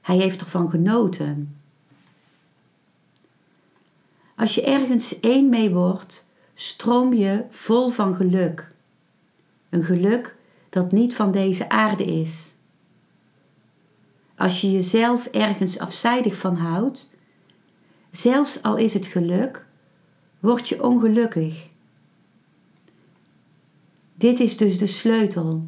Hij 0.00 0.16
heeft 0.16 0.40
ervan 0.40 0.70
genoten. 0.70 1.61
Als 4.42 4.54
je 4.54 4.62
ergens 4.62 5.20
één 5.20 5.48
mee 5.48 5.70
wordt, 5.70 6.26
stroom 6.54 7.14
je 7.14 7.44
vol 7.50 7.88
van 7.88 8.14
geluk. 8.14 8.74
Een 9.70 9.84
geluk 9.84 10.36
dat 10.68 10.92
niet 10.92 11.14
van 11.14 11.32
deze 11.32 11.68
aarde 11.68 12.04
is. 12.04 12.54
Als 14.36 14.60
je 14.60 14.72
jezelf 14.72 15.26
ergens 15.26 15.78
afzijdig 15.78 16.36
van 16.36 16.56
houdt, 16.56 17.10
zelfs 18.10 18.62
al 18.62 18.76
is 18.76 18.94
het 18.94 19.06
geluk, 19.06 19.66
word 20.40 20.68
je 20.68 20.82
ongelukkig. 20.82 21.68
Dit 24.14 24.40
is 24.40 24.56
dus 24.56 24.78
de 24.78 24.86
sleutel. 24.86 25.66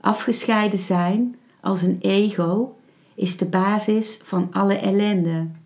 Afgescheiden 0.00 0.78
zijn 0.78 1.36
als 1.60 1.82
een 1.82 1.98
ego 2.00 2.78
is 3.14 3.36
de 3.36 3.46
basis 3.46 4.18
van 4.22 4.48
alle 4.52 4.74
ellende. 4.74 5.57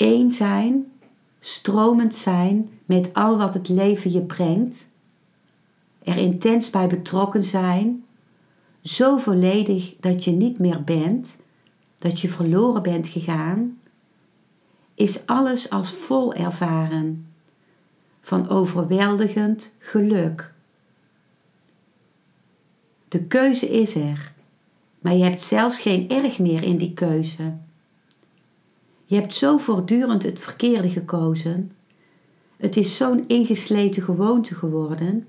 Eén 0.00 0.30
zijn, 0.30 0.92
stromend 1.40 2.14
zijn 2.14 2.70
met 2.84 3.14
al 3.14 3.38
wat 3.38 3.54
het 3.54 3.68
leven 3.68 4.12
je 4.12 4.22
brengt, 4.22 4.88
er 6.02 6.16
intens 6.16 6.70
bij 6.70 6.86
betrokken 6.86 7.44
zijn, 7.44 8.04
zo 8.82 9.16
volledig 9.16 9.94
dat 10.00 10.24
je 10.24 10.30
niet 10.30 10.58
meer 10.58 10.84
bent, 10.84 11.40
dat 11.98 12.20
je 12.20 12.28
verloren 12.28 12.82
bent 12.82 13.08
gegaan, 13.08 13.78
is 14.94 15.26
alles 15.26 15.70
als 15.70 15.92
vol 15.92 16.34
ervaren 16.34 17.26
van 18.20 18.48
overweldigend 18.48 19.74
geluk. 19.78 20.52
De 23.08 23.24
keuze 23.24 23.68
is 23.68 23.94
er, 23.94 24.32
maar 25.00 25.14
je 25.14 25.24
hebt 25.24 25.42
zelfs 25.42 25.80
geen 25.80 26.08
erg 26.08 26.38
meer 26.38 26.62
in 26.62 26.76
die 26.76 26.94
keuze. 26.94 27.52
Je 29.10 29.16
hebt 29.16 29.34
zo 29.34 29.56
voortdurend 29.56 30.22
het 30.22 30.40
verkeerde 30.40 30.90
gekozen. 30.90 31.72
Het 32.56 32.76
is 32.76 32.96
zo'n 32.96 33.24
ingesleten 33.26 34.02
gewoonte 34.02 34.54
geworden 34.54 35.26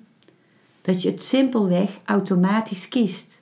dat 0.82 1.02
je 1.02 1.10
het 1.10 1.24
simpelweg 1.24 2.00
automatisch 2.06 2.88
kiest. 2.88 3.42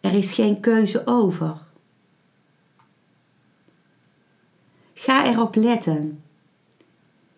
Er 0.00 0.12
is 0.12 0.32
geen 0.32 0.60
keuze 0.60 1.06
over. 1.06 1.56
Ga 4.94 5.26
erop 5.26 5.54
letten. 5.54 6.22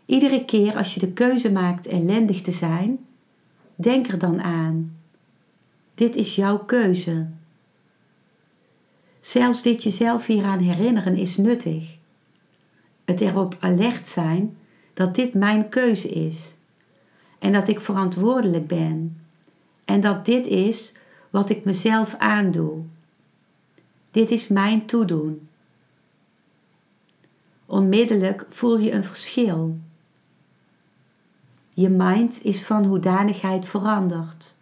Iedere 0.07 0.45
keer 0.45 0.77
als 0.77 0.95
je 0.95 1.01
de 1.01 1.13
keuze 1.13 1.53
maakt 1.53 1.87
ellendig 1.87 2.43
te 2.43 2.53
zijn, 2.53 3.07
denk 3.75 4.07
er 4.07 4.19
dan 4.19 4.43
aan. 4.43 4.97
Dit 5.95 6.15
is 6.15 6.35
jouw 6.35 6.59
keuze. 6.59 7.29
Zelfs 9.27 9.63
dit 9.63 9.83
jezelf 9.83 10.27
hieraan 10.27 10.59
herinneren 10.59 11.17
is 11.17 11.37
nuttig. 11.37 11.97
Het 13.05 13.21
erop 13.21 13.57
alert 13.61 14.09
zijn 14.09 14.57
dat 14.95 15.15
dit 15.15 15.35
mijn 15.35 15.69
keuze 15.69 16.09
is 16.09 16.57
en 17.39 17.53
dat 17.53 17.69
ik 17.69 17.81
verantwoordelijk 17.81 18.67
ben 18.67 19.21
en 19.85 20.01
dat 20.01 20.25
dit 20.25 20.47
is 20.47 20.93
wat 21.31 21.51
ik 21.51 21.65
mezelf 21.65 22.15
aandoe. 22.15 22.83
Dit 24.11 24.31
is 24.31 24.49
mijn 24.49 24.87
toedoen. 24.87 25.49
Onmiddellijk 27.67 28.47
voel 28.49 28.79
je 28.79 28.93
een 28.93 29.05
verschil. 29.05 29.77
Je 31.73 31.89
mind 31.89 32.45
is 32.45 32.65
van 32.65 32.85
hoedanigheid 32.85 33.67
veranderd. 33.67 34.57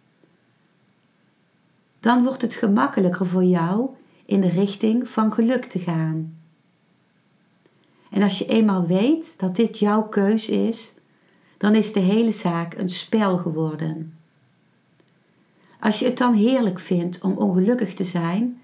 Dan 1.99 2.23
wordt 2.23 2.41
het 2.41 2.55
gemakkelijker 2.55 3.25
voor 3.25 3.43
jou 3.43 3.89
in 4.25 4.41
de 4.41 4.49
richting 4.49 5.09
van 5.09 5.33
geluk 5.33 5.65
te 5.65 5.79
gaan. 5.79 6.37
En 8.09 8.21
als 8.21 8.37
je 8.37 8.45
eenmaal 8.45 8.87
weet 8.87 9.33
dat 9.37 9.55
dit 9.55 9.79
jouw 9.79 10.03
keus 10.03 10.49
is, 10.49 10.93
dan 11.57 11.75
is 11.75 11.93
de 11.93 11.99
hele 11.99 12.31
zaak 12.31 12.73
een 12.73 12.89
spel 12.89 13.37
geworden. 13.37 14.17
Als 15.79 15.99
je 15.99 16.05
het 16.05 16.17
dan 16.17 16.33
heerlijk 16.33 16.79
vindt 16.79 17.21
om 17.21 17.37
ongelukkig 17.37 17.93
te 17.93 18.03
zijn, 18.03 18.61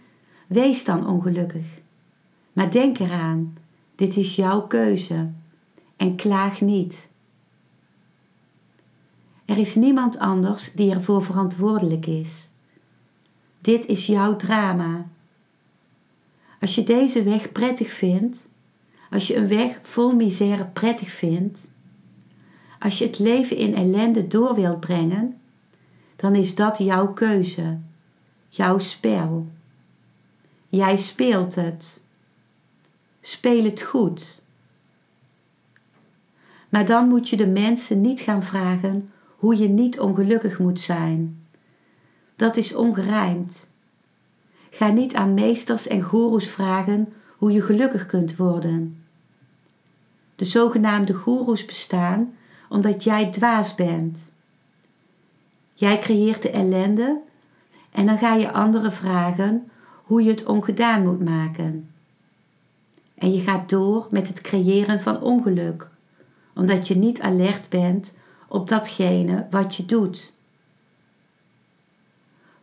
wees 0.48 0.84
dan 0.84 1.08
ongelukkig. 1.08 1.66
Maar 2.54 2.72
denk 2.72 3.00
eraan, 3.00 3.58
dit 3.96 4.18
is 4.18 4.36
jouw 4.36 4.62
keuze 4.62 5.30
en 5.98 6.16
klaag 6.16 6.62
niet. 6.62 7.10
Er 9.46 9.58
is 9.58 9.76
niemand 9.76 10.20
anders 10.20 10.74
die 10.74 10.92
ervoor 10.92 11.24
verantwoordelijk 11.24 12.06
is. 12.06 12.50
Dit 13.62 13.86
is 13.86 14.06
jouw 14.06 14.36
drama. 14.36 15.08
Als 16.62 16.76
je 16.76 16.84
deze 16.84 17.24
weg 17.24 17.52
prettig 17.52 17.92
vindt, 17.92 18.50
als 19.10 19.28
je 19.28 19.36
een 19.36 19.48
weg 19.48 19.80
vol 19.82 20.16
misère 20.16 20.66
prettig 20.66 21.12
vindt, 21.12 21.70
als 22.80 22.98
je 22.98 23.06
het 23.06 23.20
leven 23.20 23.58
in 23.58 23.76
ellende 23.76 24.28
door 24.28 24.56
wilt 24.56 24.80
brengen, 24.80 25.42
dan 26.16 26.36
is 26.36 26.56
dat 26.56 26.78
jouw 26.78 27.14
keuze, 27.14 27.78
jouw 28.50 28.80
spel. 28.80 29.48
Jij 30.70 30.98
speelt 30.98 31.56
het. 31.56 32.04
Speel 33.22 33.64
het 33.64 33.82
goed. 33.82 34.42
Maar 36.70 36.86
dan 36.86 37.08
moet 37.08 37.30
je 37.30 37.38
de 37.38 37.48
mensen 37.48 38.02
niet 38.02 38.22
gaan 38.22 38.44
vragen 38.44 39.12
hoe 39.36 39.58
je 39.58 39.68
niet 39.68 40.00
ongelukkig 40.00 40.60
moet 40.60 40.82
zijn. 40.82 41.46
Dat 42.36 42.58
is 42.58 42.76
ongerijmd. 42.76 43.71
Ga 44.74 44.90
niet 44.90 45.16
aan 45.16 45.34
meesters 45.34 45.88
en 45.88 46.02
goeroes 46.02 46.48
vragen 46.48 47.14
hoe 47.38 47.52
je 47.52 47.62
gelukkig 47.62 48.06
kunt 48.06 48.36
worden. 48.36 49.04
De 50.36 50.46
zogenaamde 50.46 51.14
goeroes 51.14 51.66
bestaan 51.66 52.34
omdat 52.70 53.04
jij 53.04 53.32
dwaas 53.32 53.76
bent. 53.76 54.32
Jij 55.74 55.98
creëert 55.98 56.42
de 56.42 56.50
ellende 56.50 57.22
en 57.92 58.06
dan 58.06 58.18
ga 58.18 58.34
je 58.34 58.52
anderen 58.52 58.94
vragen 58.94 59.72
hoe 60.04 60.24
je 60.24 60.30
het 60.30 60.46
ongedaan 60.46 61.04
moet 61.04 61.24
maken. 61.24 61.90
En 63.16 63.34
je 63.34 63.40
gaat 63.40 63.70
door 63.70 64.08
met 64.10 64.28
het 64.28 64.42
creëren 64.42 65.02
van 65.02 65.22
ongeluk, 65.22 65.90
omdat 66.56 66.88
je 66.88 66.96
niet 66.96 67.22
alert 67.22 67.70
bent 67.70 68.18
op 68.48 68.68
datgene 68.68 69.48
wat 69.50 69.76
je 69.76 69.86
doet. 69.86 70.34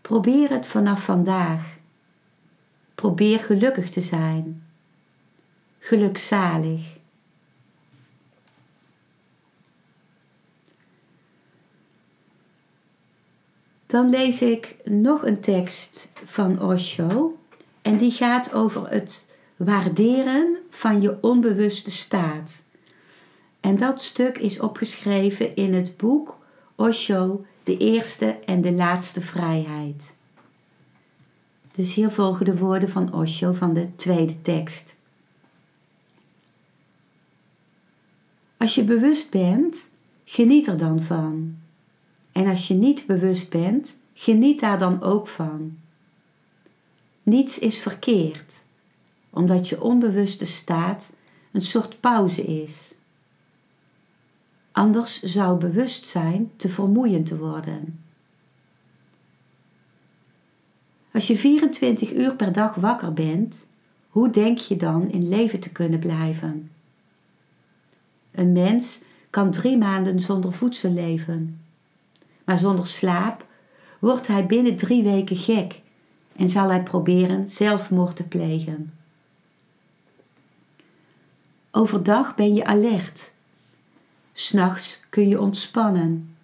Probeer 0.00 0.50
het 0.50 0.66
vanaf 0.66 1.04
vandaag. 1.04 1.77
Probeer 2.98 3.38
gelukkig 3.38 3.90
te 3.90 4.00
zijn. 4.00 4.62
Gelukzalig. 5.78 6.96
Dan 13.86 14.10
lees 14.10 14.42
ik 14.42 14.76
nog 14.84 15.26
een 15.26 15.40
tekst 15.40 16.12
van 16.24 16.62
Osho 16.62 17.38
en 17.82 17.98
die 17.98 18.10
gaat 18.10 18.52
over 18.52 18.90
het 18.90 19.30
waarderen 19.56 20.56
van 20.70 21.02
je 21.02 21.18
onbewuste 21.20 21.90
staat. 21.90 22.62
En 23.60 23.76
dat 23.76 24.02
stuk 24.02 24.38
is 24.38 24.60
opgeschreven 24.60 25.56
in 25.56 25.74
het 25.74 25.96
boek 25.96 26.38
Osho, 26.74 27.44
de 27.62 27.76
eerste 27.76 28.38
en 28.44 28.62
de 28.62 28.72
laatste 28.72 29.20
vrijheid. 29.20 30.16
Dus 31.78 31.94
hier 31.94 32.10
volgen 32.10 32.44
de 32.44 32.58
woorden 32.58 32.88
van 32.88 33.12
Osho 33.12 33.52
van 33.52 33.74
de 33.74 33.94
tweede 33.94 34.40
tekst. 34.40 34.96
Als 38.56 38.74
je 38.74 38.84
bewust 38.84 39.30
bent, 39.30 39.90
geniet 40.24 40.66
er 40.66 40.76
dan 40.76 41.00
van. 41.00 41.56
En 42.32 42.46
als 42.46 42.68
je 42.68 42.74
niet 42.74 43.06
bewust 43.06 43.50
bent, 43.50 43.96
geniet 44.14 44.60
daar 44.60 44.78
dan 44.78 45.02
ook 45.02 45.28
van. 45.28 45.78
Niets 47.22 47.58
is 47.58 47.78
verkeerd, 47.78 48.64
omdat 49.30 49.68
je 49.68 49.82
onbewuste 49.82 50.46
staat 50.46 51.12
een 51.52 51.62
soort 51.62 52.00
pauze 52.00 52.42
is. 52.42 52.94
Anders 54.72 55.22
zou 55.22 55.58
bewustzijn 55.58 56.50
te 56.56 56.68
vermoeiend 56.68 57.30
worden. 57.30 58.07
Als 61.18 61.26
je 61.26 61.36
24 61.36 62.12
uur 62.14 62.34
per 62.34 62.52
dag 62.52 62.74
wakker 62.74 63.12
bent, 63.12 63.66
hoe 64.08 64.30
denk 64.30 64.58
je 64.58 64.76
dan 64.76 65.10
in 65.10 65.28
leven 65.28 65.60
te 65.60 65.70
kunnen 65.70 65.98
blijven? 65.98 66.70
Een 68.30 68.52
mens 68.52 69.00
kan 69.30 69.50
drie 69.50 69.76
maanden 69.76 70.20
zonder 70.20 70.52
voedsel 70.52 70.90
leven, 70.90 71.60
maar 72.44 72.58
zonder 72.58 72.86
slaap 72.86 73.46
wordt 73.98 74.26
hij 74.26 74.46
binnen 74.46 74.76
drie 74.76 75.02
weken 75.02 75.36
gek 75.36 75.80
en 76.36 76.50
zal 76.50 76.68
hij 76.68 76.82
proberen 76.82 77.48
zelfmoord 77.48 78.16
te 78.16 78.28
plegen. 78.28 78.92
Overdag 81.70 82.34
ben 82.34 82.54
je 82.54 82.64
alert. 82.64 83.32
S'nachts 84.32 85.00
kun 85.08 85.28
je 85.28 85.40
ontspannen. 85.40 86.36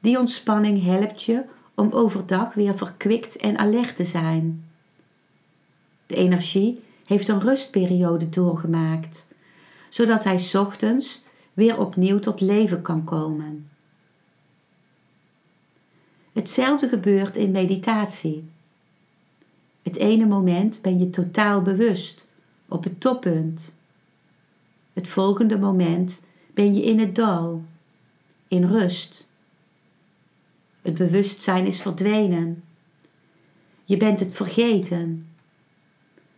Die 0.00 0.18
ontspanning 0.18 0.82
helpt 0.82 1.22
je 1.22 1.44
om 1.78 1.90
overdag 1.90 2.54
weer 2.54 2.76
verkwikt 2.76 3.36
en 3.36 3.58
alert 3.58 3.96
te 3.96 4.04
zijn. 4.04 4.64
De 6.06 6.14
energie 6.14 6.82
heeft 7.04 7.28
een 7.28 7.40
rustperiode 7.40 8.28
doorgemaakt, 8.28 9.26
zodat 9.88 10.24
hij 10.24 10.50
ochtends 10.54 11.22
weer 11.54 11.78
opnieuw 11.78 12.18
tot 12.18 12.40
leven 12.40 12.82
kan 12.82 13.04
komen. 13.04 13.70
Hetzelfde 16.32 16.88
gebeurt 16.88 17.36
in 17.36 17.50
meditatie. 17.50 18.48
Het 19.82 19.96
ene 19.96 20.26
moment 20.26 20.82
ben 20.82 20.98
je 20.98 21.10
totaal 21.10 21.62
bewust, 21.62 22.28
op 22.68 22.84
het 22.84 23.00
toppunt. 23.00 23.74
Het 24.92 25.08
volgende 25.08 25.58
moment 25.58 26.22
ben 26.54 26.74
je 26.74 26.82
in 26.82 26.98
het 26.98 27.14
dal, 27.14 27.62
in 28.48 28.64
rust. 28.64 29.27
Het 30.88 30.96
bewustzijn 30.96 31.66
is 31.66 31.80
verdwenen. 31.80 32.64
Je 33.84 33.96
bent 33.96 34.20
het 34.20 34.34
vergeten. 34.34 35.28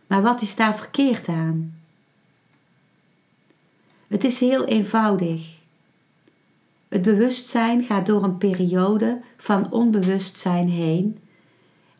Maar 0.07 0.21
wat 0.21 0.41
is 0.41 0.55
daar 0.55 0.75
verkeerd 0.75 1.27
aan? 1.27 1.81
Het 4.07 4.23
is 4.23 4.39
heel 4.39 4.65
eenvoudig. 4.65 5.57
Het 6.87 7.01
bewustzijn 7.01 7.83
gaat 7.83 8.05
door 8.05 8.23
een 8.23 8.37
periode 8.37 9.21
van 9.37 9.71
onbewustzijn 9.71 10.69
heen 10.69 11.19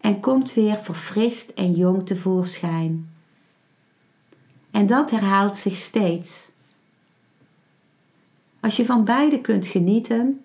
en 0.02 0.20
komt 0.20 0.54
weer 0.54 0.78
verfrist 0.78 1.50
en 1.50 1.74
jong 1.74 2.06
tevoorschijn. 2.06 3.10
En 4.72 4.88
dat 4.88 5.12
herhaalt 5.12 5.58
zich 5.58 5.76
steeds. 5.76 6.50
Als 8.60 8.76
je 8.76 8.86
van 8.86 9.06
beide 9.06 9.42
kunt 9.42 9.68
genieten, 9.68 10.42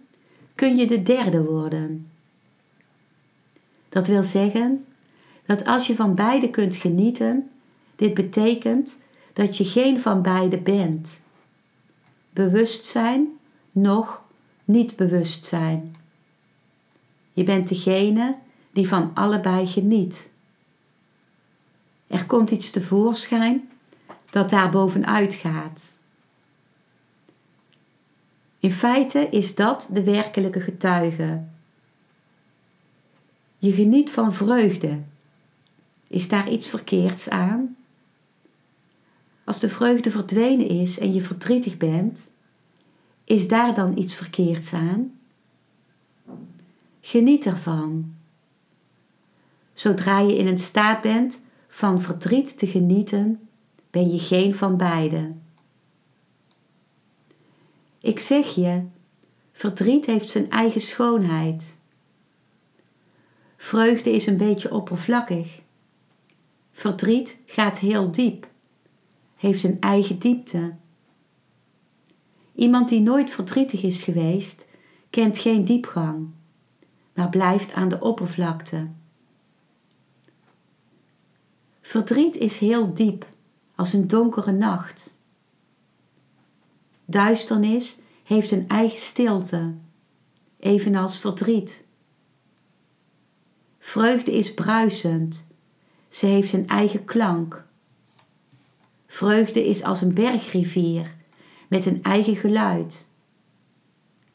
kun 0.56 0.76
je 0.76 0.86
de 0.86 1.02
derde 1.02 1.42
worden. 1.44 2.10
Dat 3.88 4.06
wil 4.06 4.24
zeggen 4.24 4.84
dat 5.46 5.64
als 5.64 5.86
je 5.86 5.94
van 5.94 6.14
beide 6.14 6.50
kunt 6.50 6.76
genieten, 6.76 7.50
dit 7.96 8.14
betekent 8.14 9.00
dat 9.32 9.56
je 9.56 9.64
geen 9.64 9.98
van 9.98 10.22
beide 10.22 10.58
bent. 10.58 11.22
Bewustzijn, 12.30 13.26
nog 13.72 14.22
niet 14.64 14.96
bewustzijn. 14.96 15.96
Je 17.32 17.42
bent 17.42 17.68
degene 17.68 18.36
die 18.72 18.88
van 18.88 19.10
allebei 19.14 19.66
geniet. 19.66 20.30
Er 22.06 22.26
komt 22.26 22.50
iets 22.50 22.70
tevoorschijn 22.70 23.68
dat 24.30 24.50
daar 24.50 24.70
bovenuit 24.70 25.34
gaat. 25.34 25.95
In 28.66 28.72
feite 28.72 29.28
is 29.30 29.54
dat 29.54 29.90
de 29.92 30.02
werkelijke 30.02 30.60
getuige. 30.60 31.42
Je 33.58 33.72
geniet 33.72 34.10
van 34.10 34.34
vreugde. 34.34 34.98
Is 36.08 36.28
daar 36.28 36.50
iets 36.50 36.68
verkeerds 36.68 37.28
aan? 37.28 37.76
Als 39.44 39.60
de 39.60 39.68
vreugde 39.68 40.10
verdwenen 40.10 40.68
is 40.68 40.98
en 40.98 41.14
je 41.14 41.22
verdrietig 41.22 41.76
bent, 41.76 42.30
is 43.24 43.48
daar 43.48 43.74
dan 43.74 43.98
iets 43.98 44.14
verkeerds 44.14 44.72
aan? 44.72 45.18
Geniet 47.00 47.46
ervan. 47.46 48.14
Zodra 49.74 50.18
je 50.18 50.36
in 50.36 50.46
een 50.46 50.58
staat 50.58 51.02
bent 51.02 51.44
van 51.68 52.02
verdriet 52.02 52.58
te 52.58 52.66
genieten, 52.66 53.48
ben 53.90 54.12
je 54.12 54.18
geen 54.18 54.54
van 54.54 54.76
beiden. 54.76 55.45
Ik 58.06 58.18
zeg 58.18 58.54
je, 58.54 58.82
verdriet 59.52 60.06
heeft 60.06 60.30
zijn 60.30 60.50
eigen 60.50 60.80
schoonheid. 60.80 61.76
Vreugde 63.56 64.10
is 64.10 64.26
een 64.26 64.36
beetje 64.36 64.72
oppervlakkig. 64.72 65.62
Verdriet 66.72 67.40
gaat 67.46 67.78
heel 67.78 68.10
diep, 68.10 68.48
heeft 69.36 69.64
een 69.64 69.80
eigen 69.80 70.18
diepte. 70.18 70.74
Iemand 72.54 72.88
die 72.88 73.00
nooit 73.00 73.30
verdrietig 73.30 73.82
is 73.82 74.02
geweest, 74.02 74.66
kent 75.10 75.38
geen 75.38 75.64
diepgang, 75.64 76.28
maar 77.14 77.28
blijft 77.28 77.72
aan 77.72 77.88
de 77.88 78.00
oppervlakte. 78.00 78.88
Verdriet 81.80 82.36
is 82.36 82.58
heel 82.58 82.94
diep, 82.94 83.26
als 83.74 83.92
een 83.92 84.08
donkere 84.08 84.52
nacht. 84.52 85.15
Duisternis 87.06 87.98
heeft 88.24 88.50
een 88.50 88.68
eigen 88.68 88.98
stilte, 88.98 89.74
evenals 90.58 91.18
verdriet. 91.18 91.86
Vreugde 93.78 94.32
is 94.32 94.54
bruisend, 94.54 95.46
ze 96.08 96.26
heeft 96.26 96.52
een 96.52 96.68
eigen 96.68 97.04
klank. 97.04 97.66
Vreugde 99.06 99.66
is 99.66 99.82
als 99.82 100.00
een 100.00 100.14
bergrivier 100.14 101.14
met 101.68 101.86
een 101.86 102.02
eigen 102.02 102.36
geluid. 102.36 103.08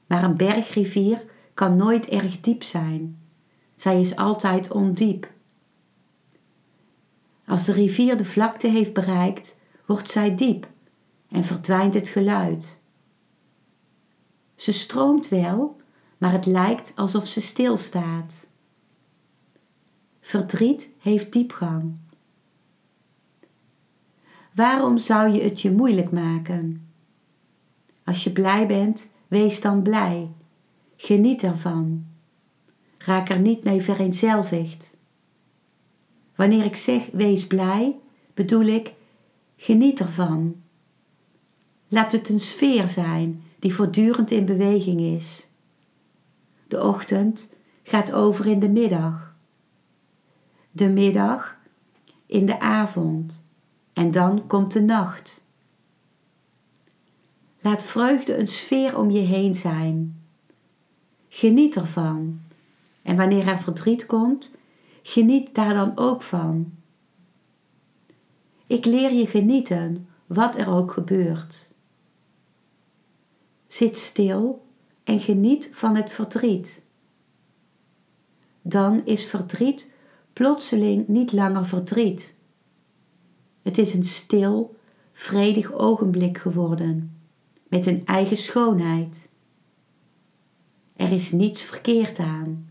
Maar 0.07 0.24
een 0.24 0.38
bergrivier 0.38 1.26
kan 1.53 1.76
nooit 1.76 2.07
erg 2.07 2.41
diep 2.41 2.63
zijn. 2.63 3.19
Zij 3.76 3.99
is 3.99 4.15
altijd 4.15 4.72
ondiep. 4.72 5.32
Als 7.45 7.65
de 7.65 7.72
rivier 7.72 8.17
de 8.17 8.26
vlakte 8.26 8.67
heeft 8.67 8.93
bereikt, 8.93 9.59
wordt 9.86 10.09
zij 10.09 10.36
diep 10.36 10.67
en 11.32 11.44
verdwijnt 11.44 11.94
het 11.94 12.08
geluid. 12.08 12.80
Ze 14.56 14.72
stroomt 14.72 15.30
wel, 15.30 15.82
maar 16.18 16.32
het 16.32 16.46
lijkt 16.46 16.92
alsof 16.96 17.28
ze 17.28 17.42
stilstaat. 17.42 18.48
Verdriet 20.20 20.90
heeft 21.00 21.34
diepgang. 21.34 21.94
Waarom 24.54 24.98
zou 24.98 25.30
je 25.30 25.42
het 25.42 25.62
je 25.62 25.72
moeilijk 25.72 26.12
maken? 26.12 26.90
Als 28.04 28.24
je 28.24 28.32
blij 28.32 28.68
bent, 28.68 29.10
wees 29.28 29.62
dan 29.62 29.82
blij. 29.82 30.30
Geniet 30.96 31.44
ervan. 31.44 32.06
Raak 32.98 33.30
er 33.30 33.40
niet 33.40 33.64
mee 33.64 33.82
vereenzelvigd. 33.82 34.98
Wanneer 36.36 36.66
ik 36.66 36.76
zeg 36.76 37.10
wees 37.12 37.48
blij, 37.48 38.00
bedoel 38.34 38.66
ik 38.66 38.94
geniet 39.56 40.00
ervan. 40.00 40.61
Laat 41.94 42.12
het 42.12 42.30
een 42.30 42.39
sfeer 42.39 42.88
zijn 42.88 43.44
die 43.60 43.74
voortdurend 43.74 44.32
in 44.32 44.46
beweging 44.46 45.00
is. 45.00 45.48
De 46.68 46.84
ochtend 46.84 47.54
gaat 47.84 48.14
over 48.14 48.46
in 48.46 48.60
de 48.60 48.70
middag. 48.70 49.36
De 50.72 50.89
middag 50.89 51.58
in 52.26 52.46
de 52.46 52.60
avond. 52.60 53.44
En 53.94 54.12
dan 54.12 54.48
komt 54.48 54.72
de 54.72 54.82
nacht. 54.82 55.46
Laat 57.60 57.84
vreugde 57.84 58.38
een 58.38 58.48
sfeer 58.48 58.98
om 58.98 59.10
je 59.10 59.22
heen 59.22 59.56
zijn. 59.56 60.22
Geniet 61.30 61.76
ervan. 61.76 62.42
En 63.02 63.16
wanneer 63.16 63.48
er 63.48 63.60
verdriet 63.60 64.06
komt, 64.06 64.58
geniet 65.04 65.56
daar 65.56 65.74
dan 65.74 65.92
ook 65.96 66.22
van. 66.22 66.74
Ik 68.68 68.86
leer 68.86 69.14
je 69.14 69.28
genieten, 69.28 70.08
wat 70.26 70.58
er 70.58 70.70
ook 70.70 70.92
gebeurt. 70.92 71.70
Zit 73.72 73.97
stil 73.97 74.65
en 75.03 75.19
geniet 75.19 75.69
van 75.74 75.95
het 75.95 76.11
verdriet. 76.11 76.84
Dan 78.61 79.05
is 79.05 79.26
verdriet 79.26 79.91
plotseling 80.34 81.07
niet 81.07 81.32
langer 81.32 81.65
verdriet. 81.65 82.38
Het 83.61 83.78
is 83.78 83.93
een 83.93 84.03
stil, 84.03 84.76
vredig 85.13 85.72
ogenblik 85.72 86.38
geworden, 86.38 87.22
met 87.67 87.86
een 87.86 88.05
eigen 88.05 88.38
schoonheid. 88.38 89.30
Er 90.95 91.11
is 91.11 91.32
niets 91.32 91.61
verkeerd 91.61 92.19
aan. 92.19 92.69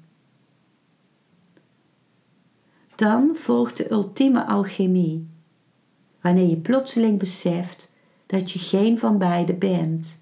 Dan 2.95 3.37
volgt 3.37 3.77
de 3.77 3.91
ultieme 3.91 4.47
alchemie, 4.47 5.29
wanneer 6.21 6.49
je 6.49 6.57
plotseling 6.57 7.19
beseft 7.19 7.93
dat 8.27 8.51
je 8.51 8.59
geen 8.59 8.99
van 8.99 9.19
beide 9.19 9.55
bent. 9.55 10.20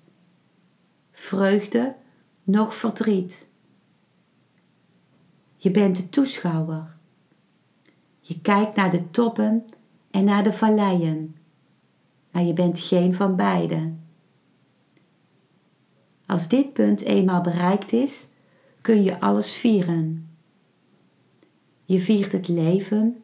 Vreugde, 1.21 1.95
noch 2.45 2.75
verdriet. 2.75 3.49
Je 5.57 5.71
bent 5.71 5.97
de 5.97 6.09
toeschouwer. 6.09 6.97
Je 8.21 8.41
kijkt 8.41 8.77
naar 8.77 8.91
de 8.91 9.11
toppen 9.11 9.67
en 10.11 10.25
naar 10.25 10.45
de 10.45 10.53
valleien, 10.53 11.37
maar 12.31 12.43
je 12.43 12.53
bent 12.53 12.79
geen 12.79 13.15
van 13.15 13.37
beide. 13.37 13.93
Als 16.27 16.49
dit 16.49 16.73
punt 16.73 17.03
eenmaal 17.03 17.41
bereikt 17.41 17.93
is, 17.93 18.29
kun 18.81 19.03
je 19.03 19.21
alles 19.21 19.53
vieren. 19.53 20.31
Je 21.85 22.01
viert 22.01 22.33
het 22.33 22.49
leven 22.49 23.23